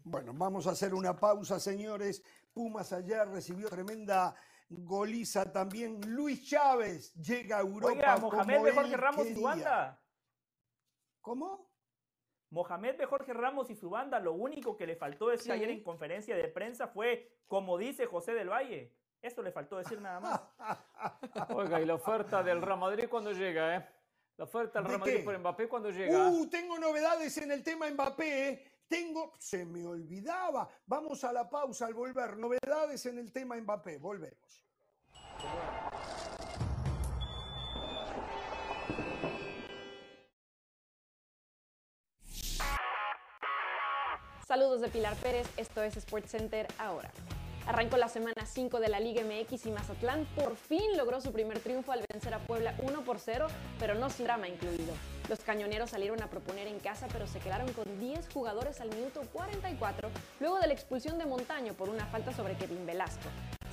[0.05, 2.23] Bueno, vamos a hacer una pausa, señores.
[2.53, 4.35] Pumas ayer recibió tremenda
[4.69, 6.01] goliza también.
[6.07, 7.95] Luis Chávez llega a Europa.
[7.95, 9.41] Oiga, Mohamed de Jorge Ramos y su.
[11.21, 11.71] ¿Cómo?
[12.51, 15.83] Mohamed de Jorge Ramos y su banda, lo único que le faltó decir ayer en
[15.83, 20.41] conferencia de prensa fue, como dice José del Valle, eso le faltó decir nada más.
[21.55, 23.89] Oiga, y la oferta del Real Madrid cuando llega, ¿eh?
[24.37, 26.29] La oferta del Real Madrid por Mbappé cuando llega.
[26.29, 28.65] Uh, tengo novedades en el tema Mbappé, ¿eh?
[28.89, 30.69] Tengo, se me olvidaba.
[30.87, 32.37] Vamos a la pausa al volver.
[32.37, 33.99] Novedades en el tema Mbappé.
[33.99, 34.65] Volvemos.
[44.51, 47.09] Saludos de Pilar Pérez, esto es Sports Center ahora.
[47.69, 51.61] Arrancó la semana 5 de la Liga MX y Mazatlán por fin logró su primer
[51.61, 53.47] triunfo al vencer a Puebla 1 por 0,
[53.79, 54.93] pero no sin drama incluido.
[55.29, 59.23] Los cañoneros salieron a proponer en casa, pero se quedaron con 10 jugadores al minuto
[59.33, 63.29] 44, luego de la expulsión de Montaño por una falta sobre Kevin Velasco.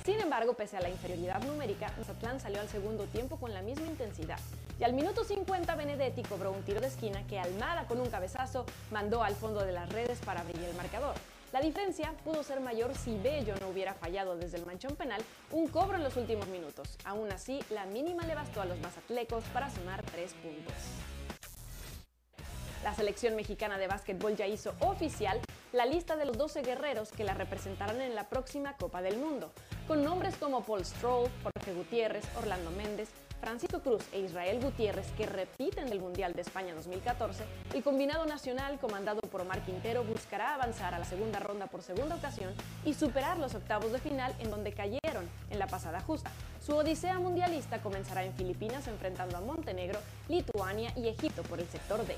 [0.08, 3.86] Sin embargo, pese a la inferioridad numérica, Mazatlán salió al segundo tiempo con la misma
[3.88, 4.38] intensidad.
[4.80, 8.64] Y al minuto 50 Benedetti cobró un tiro de esquina que Almada con un cabezazo
[8.90, 11.14] mandó al fondo de las redes para abrir el marcador.
[11.52, 15.68] La diferencia pudo ser mayor si Bello no hubiera fallado desde el manchón penal un
[15.68, 16.96] cobro en los últimos minutos.
[17.04, 20.74] Aún así, la mínima le bastó a los mazatlecos para sumar tres puntos.
[22.82, 25.38] La selección mexicana de básquetbol ya hizo oficial
[25.72, 29.50] la lista de los 12 guerreros que la representarán en la próxima Copa del Mundo,
[29.86, 33.10] con nombres como Paul Stroll, Jorge Gutiérrez, Orlando Méndez,
[33.40, 37.44] Francisco Cruz e Israel Gutiérrez, que repiten del Mundial de España 2014,
[37.74, 42.16] el combinado nacional comandado por Omar Quintero buscará avanzar a la segunda ronda por segunda
[42.16, 42.52] ocasión
[42.84, 46.32] y superar los octavos de final en donde cayeron en la pasada justa.
[46.64, 52.04] Su odisea mundialista comenzará en Filipinas enfrentando a Montenegro, Lituania y Egipto por el sector
[52.06, 52.16] D.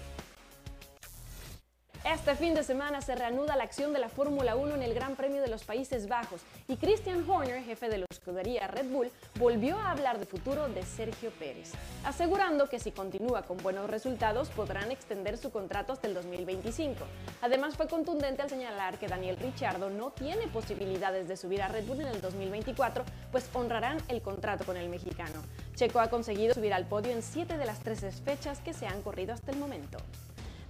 [2.05, 5.17] Este fin de semana se reanuda la acción de la Fórmula 1 en el Gran
[5.17, 9.79] Premio de los Países Bajos y Christian Horner, jefe de la escudería Red Bull, volvió
[9.79, 11.73] a hablar de futuro de Sergio Pérez,
[12.05, 17.05] asegurando que si continúa con buenos resultados podrán extender su contrato hasta el 2025.
[17.43, 21.85] Además fue contundente al señalar que Daniel Ricciardo no tiene posibilidades de subir a Red
[21.85, 25.43] Bull en el 2024, pues honrarán el contrato con el mexicano.
[25.75, 29.03] Checo ha conseguido subir al podio en 7 de las 13 fechas que se han
[29.03, 29.99] corrido hasta el momento.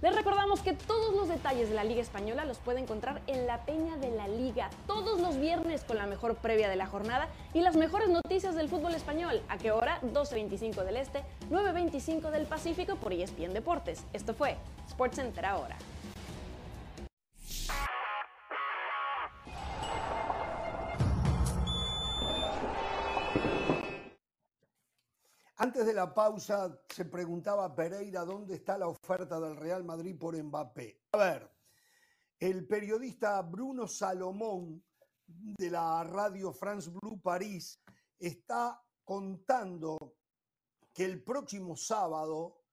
[0.01, 3.65] Les recordamos que todos los detalles de la Liga Española los puede encontrar en la
[3.65, 7.61] Peña de la Liga todos los viernes con la mejor previa de la jornada y
[7.61, 9.43] las mejores noticias del fútbol español.
[9.47, 10.01] ¿A qué hora?
[10.01, 14.03] 12.25 del Este, 9.25 del Pacífico por ESPN Deportes.
[14.11, 14.57] Esto fue
[14.89, 15.77] SportsCenter ahora.
[25.63, 30.35] Antes de la pausa se preguntaba Pereira dónde está la oferta del Real Madrid por
[30.35, 31.03] Mbappé.
[31.11, 31.51] A ver,
[32.39, 34.83] el periodista Bruno Salomón
[35.27, 37.79] de la radio France Blue París
[38.17, 40.15] está contando
[40.91, 42.63] que el próximo sábado,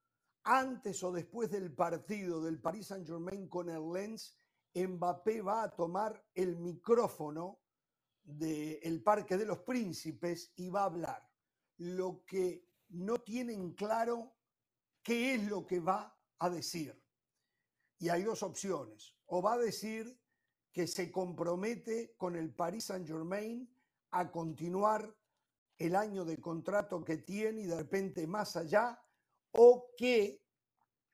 [0.45, 4.35] antes o después del partido del Paris Saint-Germain con el Lens,
[4.73, 7.59] Mbappé va a tomar el micrófono
[8.23, 11.29] del Parque de los Príncipes y va a hablar.
[11.77, 14.35] Lo que no tienen claro
[15.03, 17.01] qué es lo que va a decir.
[17.99, 19.15] Y hay dos opciones.
[19.25, 20.19] O va a decir
[20.71, 23.69] que se compromete con el Paris Saint-Germain
[24.11, 25.15] a continuar
[25.77, 29.01] el año de contrato que tiene y de repente más allá,
[29.51, 30.43] o que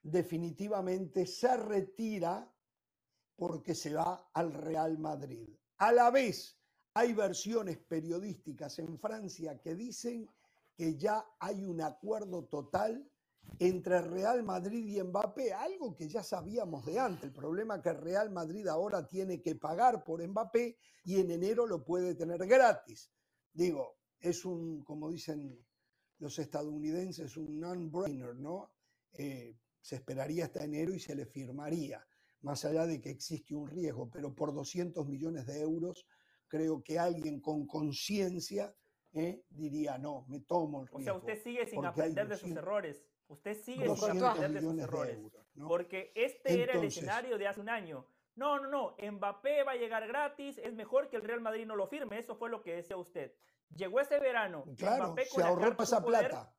[0.01, 2.51] definitivamente se retira
[3.35, 5.49] porque se va al Real Madrid.
[5.77, 6.59] A la vez,
[6.93, 10.29] hay versiones periodísticas en Francia que dicen
[10.75, 13.09] que ya hay un acuerdo total
[13.59, 17.23] entre Real Madrid y Mbappé, algo que ya sabíamos de antes.
[17.23, 21.83] El problema que Real Madrid ahora tiene que pagar por Mbappé y en enero lo
[21.83, 23.11] puede tener gratis.
[23.53, 25.65] Digo, es un, como dicen
[26.19, 28.71] los estadounidenses, un non-brainer, ¿no?
[29.13, 32.05] Eh, se esperaría hasta enero y se le firmaría,
[32.41, 36.05] más allá de que existe un riesgo, pero por 200 millones de euros
[36.47, 38.73] creo que alguien con conciencia
[39.15, 39.43] ¿eh?
[39.49, 40.99] diría, no, me tomo el riesgo.
[40.99, 43.05] O sea, usted sigue sin aprender de sus errores.
[43.27, 45.19] Usted sigue sin aprender de sus errores.
[45.67, 48.05] Porque este era el escenario de hace un año.
[48.35, 49.11] No, no, no.
[49.11, 50.57] Mbappé va a llegar gratis.
[50.57, 52.19] Es mejor que el Real Madrid no lo firme.
[52.19, 53.33] Eso fue lo que decía usted.
[53.69, 54.65] Llegó ese verano.
[54.77, 56.53] Claro, Mbappé con se ahorró esa plata.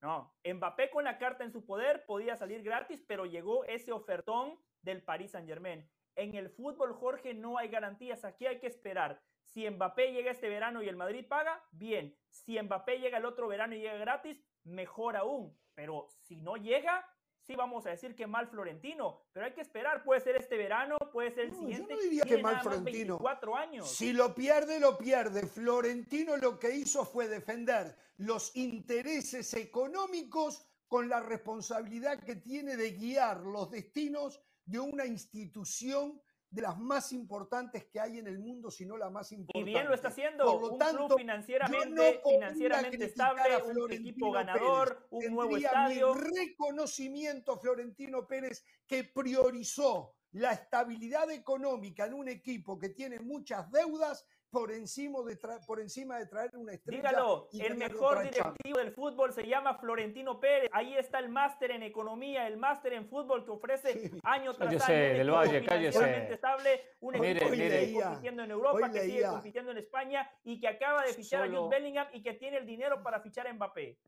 [0.00, 4.56] No, Mbappé con la carta en su poder podía salir gratis, pero llegó ese ofertón
[4.82, 5.88] del Paris Saint Germain.
[6.14, 8.24] En el fútbol, Jorge, no hay garantías.
[8.24, 9.20] Aquí hay que esperar.
[9.48, 12.16] Si Mbappé llega este verano y el Madrid paga, bien.
[12.28, 15.58] Si Mbappé llega el otro verano y llega gratis, mejor aún.
[15.74, 17.06] Pero si no llega,
[17.40, 19.22] sí vamos a decir que mal Florentino.
[19.32, 20.04] Pero hay que esperar.
[20.04, 21.88] Puede ser este verano, puede ser el siguiente.
[21.88, 23.18] Yo no diría que mal Florentino.
[23.56, 23.90] años.
[23.90, 25.46] Si lo pierde, lo pierde.
[25.46, 32.92] Florentino lo que hizo fue defender los intereses económicos con la responsabilidad que tiene de
[32.92, 36.20] guiar los destinos de una institución
[36.50, 39.70] de las más importantes que hay en el mundo, si no la más importante.
[39.70, 40.58] Y bien lo está haciendo.
[40.58, 46.14] un club financieramente, financieramente estable, un equipo ganador, un nuevo estadio.
[46.14, 53.70] Mi reconocimiento Florentino Pérez que priorizó la estabilidad económica en un equipo que tiene muchas
[53.70, 55.36] deudas por encima de,
[55.66, 57.10] por encima de traer una estrella.
[57.10, 60.70] Dígalo, el mejor directivo del fútbol se llama Florentino Pérez.
[60.72, 64.96] Ahí está el máster en economía, el máster en fútbol que ofrece año tras año.
[64.96, 66.32] del Valle, cállese.
[66.32, 70.68] estable, un equipo que sigue compitiendo en Europa, que sigue compitiendo en España y que
[70.68, 73.98] acaba de fichar a Jude Bellingham y que tiene el dinero para fichar a Mbappé.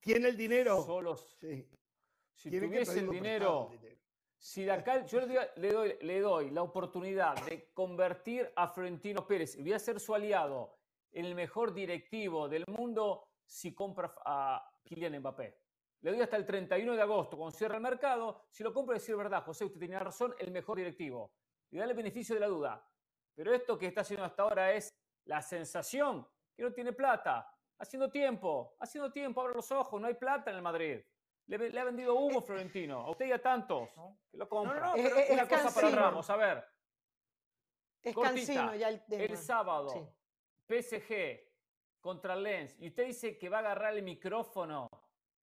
[0.00, 0.82] ¿Tiene el dinero?
[0.82, 1.36] Solos.
[1.40, 1.68] Sí.
[2.34, 3.72] Si tuviese el dinero
[4.38, 9.56] si de acá yo le doy, le, doy, la oportunidad de convertir a Florentino Pérez
[9.56, 10.78] voy a ser su aliado
[11.10, 15.58] en el mejor directivo del mundo si compra a Kylian Mbappé.
[16.00, 18.44] Le doy hasta el 31 de agosto, cuando cierra el mercado.
[18.50, 21.32] Si lo compro, decir verdad, José, usted tenía razón, el mejor directivo.
[21.70, 22.88] y darle beneficio de la duda.
[23.34, 24.88] Pero esto que está haciendo hasta ahora es
[25.24, 26.26] la sensación
[26.56, 27.52] que no tiene plata.
[27.78, 31.00] Haciendo tiempo, haciendo tiempo, abre los ojos, no hay plata en el Madrid.
[31.48, 33.88] Le, ha vendido humo Florentino, a usted y a tantos
[34.30, 34.80] que lo compran.
[34.80, 36.64] No, no, es, una cosa para Ramos, a ver.
[38.02, 40.14] Es cansino ya el El sábado,
[40.68, 41.40] PSG
[42.00, 44.88] contra Lens, y usted dice que va a agarrar el micrófono.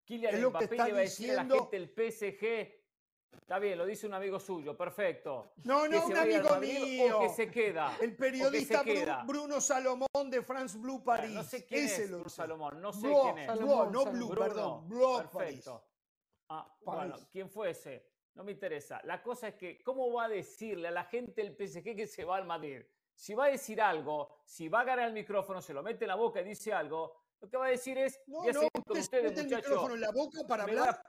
[0.04, 2.84] Kylian Mbappé le va a decir a la gente del PSG
[3.40, 5.52] Está bien, lo dice un amigo suyo, perfecto.
[5.64, 7.18] No, no, un amigo mío.
[7.18, 7.96] O que se queda.
[8.00, 8.82] El periodista
[9.26, 11.30] Bruno Salomón de France Blue Paris.
[11.30, 13.46] no sé quién es Bruno Salomón, no sé quién es.
[13.46, 14.88] Salomón, no Blue, perdón.
[14.88, 15.82] Blue perfecto.
[16.48, 18.06] Ah, bueno, ¿quién fue ese?
[18.34, 19.00] No me interesa.
[19.04, 22.24] La cosa es que, ¿cómo va a decirle a la gente del PSG que se
[22.24, 22.82] va al Madrid?
[23.14, 26.08] Si va a decir algo, si va a agarrar el micrófono, se lo mete en
[26.08, 28.68] la boca y dice algo, lo que va a decir es, no, voy a no,
[28.70, 29.52] con ustedes, muchachos.
[29.52, 31.00] el micrófono en la boca para hablar?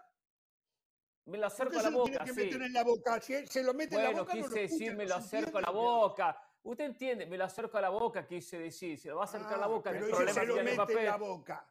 [1.26, 2.24] Me lo acerco a la boca.
[2.24, 3.20] que meter en la boca.
[3.20, 4.34] Si se lo mete en la boca.
[4.34, 6.40] Bueno, quise decir, me lo acerco a la boca.
[6.62, 9.00] Usted entiende, me lo acerco a la boca, quise decir.
[9.00, 9.92] Se lo va a acercar a la ah, boca.
[9.92, 11.68] Pero el se lo mete en la boca.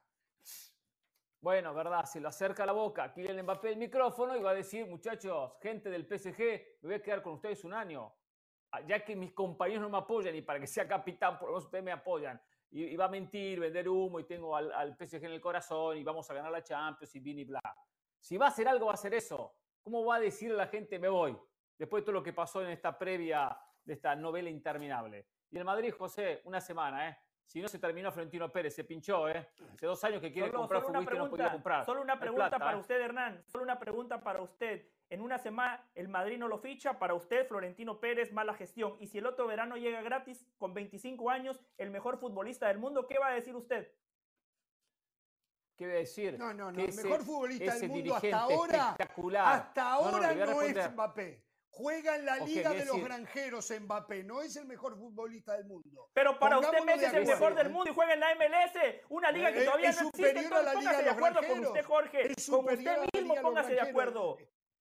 [1.44, 4.54] Bueno, verdad, se lo acerca a la boca Kylian Mbappé el micrófono y va a
[4.54, 6.38] decir, muchachos, gente del PSG,
[6.80, 8.14] me voy a quedar con ustedes un año.
[8.70, 11.52] Ah, ya que mis compañeros no me apoyan y para que sea capitán, por lo
[11.52, 12.40] menos ustedes me apoyan.
[12.70, 16.02] Y, va a mentir, vender humo y tengo al, al, PSG en el corazón y
[16.02, 17.60] vamos a ganar la Champions y bin y bla.
[18.18, 19.54] Si va a hacer algo, va a hacer eso.
[19.82, 21.36] ¿Cómo va a decir a la gente me voy?
[21.76, 25.26] Después de todo lo que pasó en esta previa de esta novela interminable.
[25.50, 27.18] Y el Madrid, José, una semana, ¿eh?
[27.46, 29.48] Si no se terminó Florentino Pérez, se pinchó, ¿eh?
[29.74, 31.84] Hace dos años que quiere comprar solo y no podía comprar.
[31.84, 32.80] Solo una pregunta para ¿eh?
[32.80, 33.44] usted, Hernán.
[33.46, 34.86] Solo una pregunta para usted.
[35.10, 38.96] En una semana el Madrid no lo ficha, para usted Florentino Pérez, mala gestión.
[38.98, 43.06] Y si el otro verano llega gratis, con 25 años, el mejor futbolista del mundo,
[43.06, 43.92] ¿qué va a decir usted?
[45.76, 46.38] ¿Qué voy a decir?
[46.38, 46.80] No, no, no.
[46.80, 48.96] El mejor futbolista del mundo hasta ahora,
[49.44, 51.44] hasta ahora no, es Mbappé.
[51.76, 56.10] Juega en la Liga de los Granjeros Mbappé, no es el mejor futbolista del mundo.
[56.12, 59.30] Pero para usted Messi es el mejor del mundo y juega en la MLS, una
[59.32, 60.30] liga que todavía no existe.
[60.30, 62.34] Entonces póngase de acuerdo con usted, Jorge.
[62.48, 64.38] Con usted mismo póngase de acuerdo.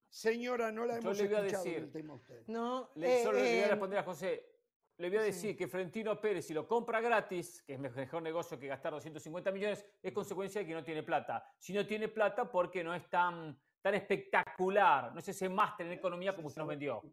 [0.10, 2.44] Señora, no la hemos escuchado el tema usted.
[2.46, 4.54] No, le, solo le voy a eh, responder a José
[4.98, 8.60] le voy a decir que Florentino Pérez, si lo compra gratis, que es mejor negocio
[8.60, 11.44] que gastar 250 millones, es consecuencia de que no tiene plata.
[11.58, 15.92] Si no tiene plata, porque no es tan, tan espectacular, no es ese máster en
[15.92, 17.04] economía como usted nos vendió.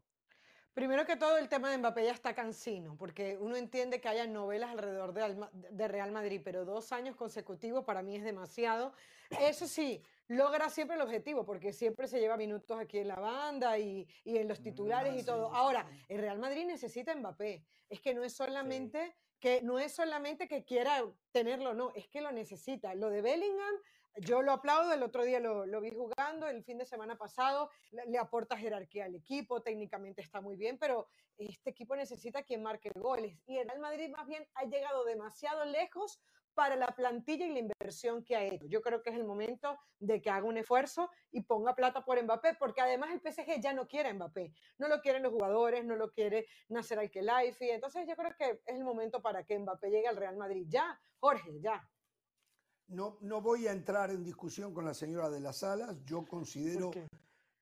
[0.72, 4.24] Primero que todo, el tema de Mbappé ya está cansino, porque uno entiende que haya
[4.28, 8.92] novelas alrededor de Real Madrid, pero dos años consecutivos para mí es demasiado.
[9.40, 13.76] Eso sí, logra siempre el objetivo, porque siempre se lleva minutos aquí en la banda
[13.76, 15.52] y, en los titulares y todo.
[15.52, 17.64] Ahora, el Real Madrid necesita Mbappé.
[17.88, 21.02] Es que no es solamente que no es solamente que quiera
[21.32, 22.94] tenerlo, no, es que lo necesita.
[22.94, 23.74] Lo de Bellingham,
[24.16, 28.18] yo lo aplaudo, el otro día lo, vi jugando, el fin de semana pasado, le,
[28.18, 31.08] aporta jerarquía al equipo, técnicamente está muy bien, pero
[31.38, 33.38] este equipo necesita quien marque goles.
[33.46, 36.20] Y el Real Madrid más bien ha llegado demasiado lejos
[36.54, 38.66] para la plantilla y la inversión que ha hecho.
[38.66, 42.22] Yo creo que es el momento de que haga un esfuerzo y ponga plata por
[42.22, 45.96] Mbappé, porque además el PSG ya no quiere Mbappé, no lo quieren los jugadores, no
[45.96, 50.08] lo quiere Nasser Al-Khelaifi, entonces yo creo que es el momento para que Mbappé llegue
[50.08, 50.66] al Real Madrid.
[50.68, 51.88] Ya, Jorge, ya.
[52.90, 56.90] No, no voy a entrar en discusión con la señora de las Salas, yo considero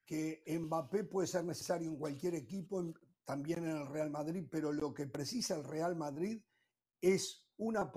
[0.05, 2.83] que Mbappé puede ser necesario en cualquier equipo,
[3.25, 6.41] también en el Real Madrid, pero lo que precisa el Real Madrid
[7.01, 7.93] es una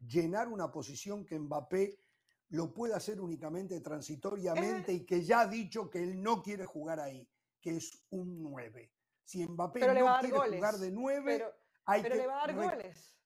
[0.00, 2.00] llenar una posición que Mbappé
[2.48, 6.98] lo puede hacer únicamente transitoriamente y que ya ha dicho que él no quiere jugar
[6.98, 7.26] ahí,
[7.60, 8.92] que es un 9.
[9.24, 11.54] Si Mbappé no quiere jugar de 9, pero,
[11.84, 13.16] hay pero le va a dar goles.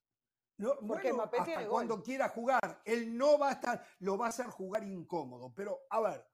[0.59, 4.29] No, Porque Mbappé hasta cuando quiera jugar, él no va a estar, lo va a
[4.31, 5.53] hacer jugar incómodo.
[5.55, 6.27] Pero a ver,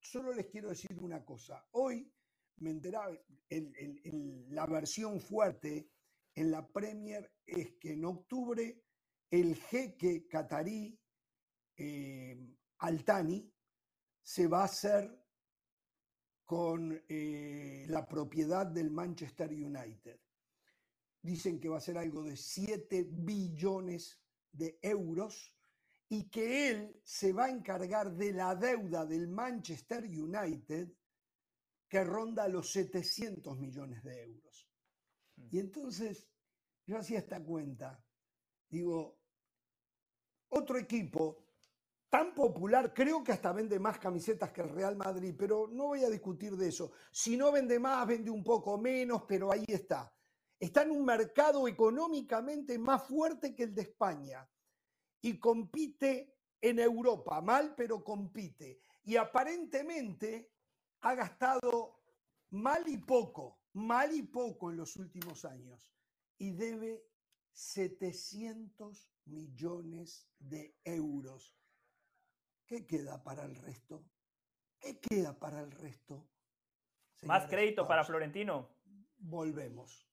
[0.00, 1.66] solo les quiero decir una cosa.
[1.72, 2.12] Hoy
[2.58, 3.12] me enteraba,
[3.48, 5.90] la versión fuerte
[6.34, 8.82] en la Premier es que en octubre
[9.30, 10.98] el jeque catarí
[11.76, 13.52] eh, Altani
[14.22, 15.26] se va a hacer
[16.44, 20.20] con eh, la propiedad del Manchester United.
[21.26, 24.22] Dicen que va a ser algo de 7 billones
[24.52, 25.52] de euros
[26.08, 30.88] y que él se va a encargar de la deuda del Manchester United
[31.88, 34.68] que ronda los 700 millones de euros.
[35.34, 35.48] Mm.
[35.50, 36.28] Y entonces
[36.86, 38.00] yo hacía esta cuenta.
[38.68, 39.18] Digo,
[40.50, 41.44] otro equipo
[42.08, 46.04] tan popular, creo que hasta vende más camisetas que el Real Madrid, pero no voy
[46.04, 46.92] a discutir de eso.
[47.10, 50.15] Si no vende más, vende un poco menos, pero ahí está.
[50.58, 54.48] Está en un mercado económicamente más fuerte que el de España
[55.20, 58.80] y compite en Europa, mal, pero compite.
[59.04, 60.52] Y aparentemente
[61.00, 62.00] ha gastado
[62.50, 65.92] mal y poco mal y poco en los últimos años
[66.38, 67.06] y debe
[67.52, 71.54] 700 millones de euros.
[72.66, 74.02] ¿Qué queda para el resto?
[74.78, 76.26] ¿Qué queda para el resto?
[77.22, 78.70] Más crédito para Florentino.
[79.18, 80.05] Volvemos,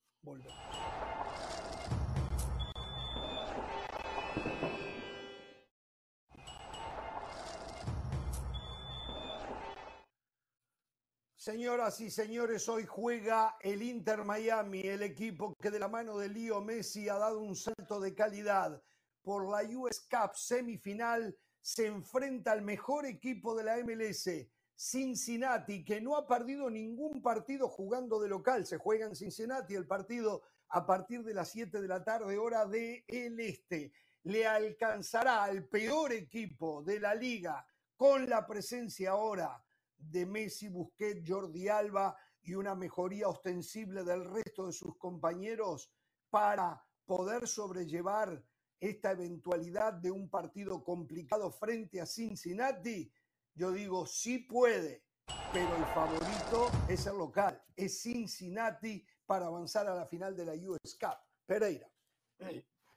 [11.35, 16.29] Señoras y señores, hoy juega el Inter Miami, el equipo que de la mano de
[16.29, 18.81] Leo Messi ha dado un salto de calidad.
[19.23, 24.29] Por la US Cup semifinal se enfrenta al mejor equipo de la MLS,
[24.75, 28.65] Cincinnati, que no ha perdido ningún partido jugando de local.
[28.65, 32.65] Se juega en Cincinnati el partido a partir de las 7 de la tarde, hora
[32.65, 33.93] del el este.
[34.23, 37.65] Le alcanzará al peor equipo de la liga
[37.95, 39.63] con la presencia ahora
[39.97, 45.91] de Messi, Busquets, Jordi Alba y una mejoría ostensible del resto de sus compañeros
[46.29, 48.43] para poder sobrellevar
[48.79, 53.09] esta eventualidad de un partido complicado frente a Cincinnati?
[53.55, 55.03] Yo digo, sí puede,
[55.51, 60.53] pero el favorito es el local, es Cincinnati para avanzar a la final de la
[60.53, 61.17] US Cup.
[61.45, 61.87] Pereira.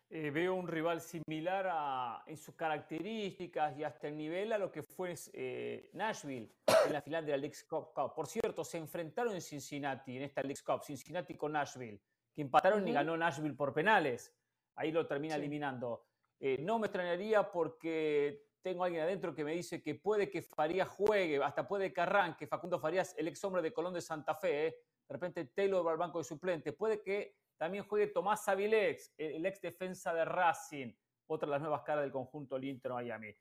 [0.09, 4.71] Eh, veo un rival similar a, en sus características y hasta el nivel a lo
[4.71, 6.49] que fue eh, Nashville
[6.87, 7.93] en la final de la League Cup.
[8.15, 12.01] Por cierto, se enfrentaron en Cincinnati, en esta League Cup, Cincinnati con Nashville,
[12.33, 14.33] que empataron y ganó Nashville por penales.
[14.77, 16.07] Ahí lo termina eliminando.
[16.39, 20.89] Eh, no me extrañaría porque tengo alguien adentro que me dice que puede que Farías
[20.89, 24.79] juegue, hasta puede que arranque Facundo Farías, el ex hombre de Colón de Santa Fe.
[25.09, 26.73] De repente Taylor va al banco de suplente.
[26.73, 30.93] Puede que también juegue Tomás Avilex, el ex defensa de Racing,
[31.29, 33.29] otra de las nuevas caras del conjunto del Inter Miami.
[33.29, 33.39] Eh,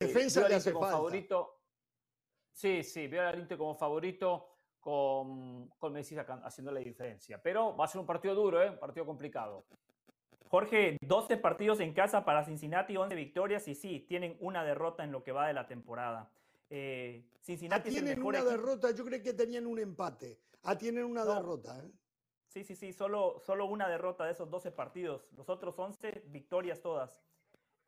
[0.00, 1.60] defensa de como favorito.
[2.52, 7.40] Sí, sí, veo al Inter como favorito con, con Messi haciendo la diferencia.
[7.42, 8.70] Pero va a ser un partido duro, ¿eh?
[8.70, 9.66] un partido complicado.
[10.48, 15.12] Jorge, 12 partidos en casa para Cincinnati, 11 victorias y sí, tienen una derrota en
[15.12, 16.30] lo que va de la temporada.
[16.70, 20.40] Eh, Cincinnati ah, tienen una derrota, yo creo que tenían un empate.
[20.62, 21.78] Ah, tienen una derrota.
[21.78, 21.90] ¿eh?
[22.48, 25.28] Sí, sí, sí, solo, solo una derrota de esos 12 partidos.
[25.36, 27.20] Los otros 11 victorias todas.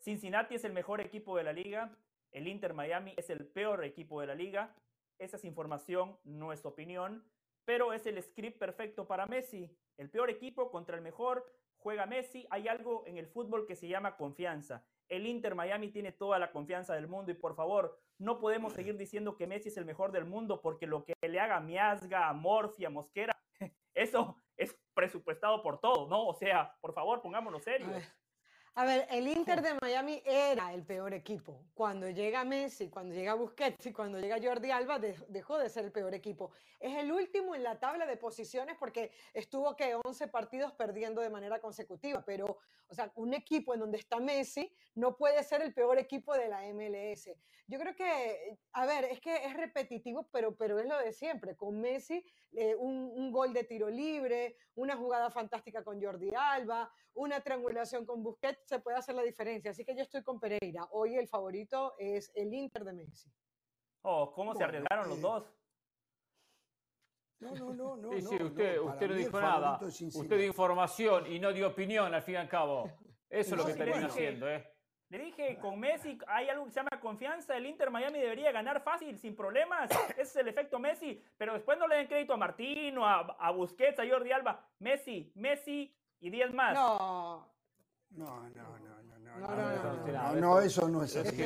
[0.01, 1.97] Cincinnati es el mejor equipo de la liga.
[2.31, 4.75] El Inter Miami es el peor equipo de la liga.
[5.19, 7.25] Esa es información, no es opinión.
[7.65, 9.75] Pero es el script perfecto para Messi.
[9.97, 11.51] El peor equipo contra el mejor.
[11.79, 12.47] Juega Messi.
[12.51, 14.85] Hay algo en el fútbol que se llama confianza.
[15.09, 18.97] El Inter Miami tiene toda la confianza del mundo y por favor, no podemos seguir
[18.97, 22.91] diciendo que Messi es el mejor del mundo porque lo que le haga Miasga, Morfia,
[22.91, 23.41] Mosquera,
[23.95, 26.27] eso es presupuestado por todo, ¿no?
[26.27, 27.91] O sea, por favor, pongámonos serios.
[28.79, 31.65] A ver, el Inter de Miami era el peor equipo.
[31.75, 35.91] Cuando llega Messi, cuando llega Busquets y cuando llega Jordi Alba, dejó de ser el
[35.91, 36.53] peor equipo.
[36.79, 41.29] Es el último en la tabla de posiciones porque estuvo que 11 partidos perdiendo de
[41.29, 42.23] manera consecutiva.
[42.25, 46.33] Pero, o sea, un equipo en donde está Messi no puede ser el peor equipo
[46.35, 47.31] de la MLS.
[47.67, 51.57] Yo creo que, a ver, es que es repetitivo, pero, pero es lo de siempre.
[51.57, 56.93] Con Messi, eh, un, un gol de tiro libre, una jugada fantástica con Jordi Alba,
[57.15, 59.71] una triangulación con Busquets se puede hacer la diferencia.
[59.71, 60.87] Así que yo estoy con Pereira.
[60.93, 63.31] Hoy el favorito es el Inter de Messi.
[64.03, 65.45] Oh, ¿cómo se arriesgaron los dos?
[67.41, 68.13] No, no, no, no.
[68.13, 69.79] Sí, sí, usted, usted no dijo nada.
[69.81, 72.91] Usted dio información y no dio opinión, al fin y al cabo.
[73.29, 74.67] Eso es lo que termina haciendo, ¿eh?
[75.11, 77.57] Le dije, con Messi hay algo que se llama confianza.
[77.57, 79.91] El Inter Miami debería ganar fácil, sin problemas.
[80.11, 81.23] Ese es el efecto Messi.
[81.39, 84.67] Pero después no le den crédito a Martino, a, a Busquets, a Jordi Alba.
[84.81, 86.75] Messi, Messi y 10 más.
[86.75, 87.49] No,
[88.11, 88.99] no, no, no,
[89.39, 91.43] no, no, no, no, eso no es así.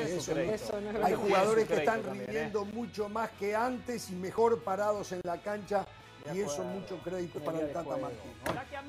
[1.02, 5.86] hay jugadores que están rindiendo mucho más que antes y mejor parados en la cancha
[6.34, 8.32] y eso mucho crédito para el Tata Martín.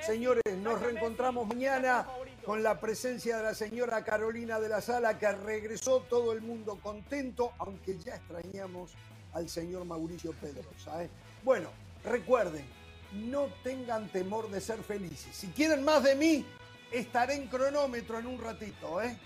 [0.06, 2.08] Señores, nos reencontramos mañana
[2.46, 6.80] con la presencia de la señora Carolina de la Sala que regresó todo el mundo
[6.82, 8.92] contento, aunque ya extrañamos
[9.34, 11.08] al señor Mauricio Pedrosa.
[11.44, 11.70] Bueno,
[12.04, 12.66] recuerden,
[13.14, 15.36] no tengan temor de ser felices.
[15.36, 16.46] Si quieren más de mí,
[16.92, 19.18] estaré en cronómetro en un ratito, ¿eh?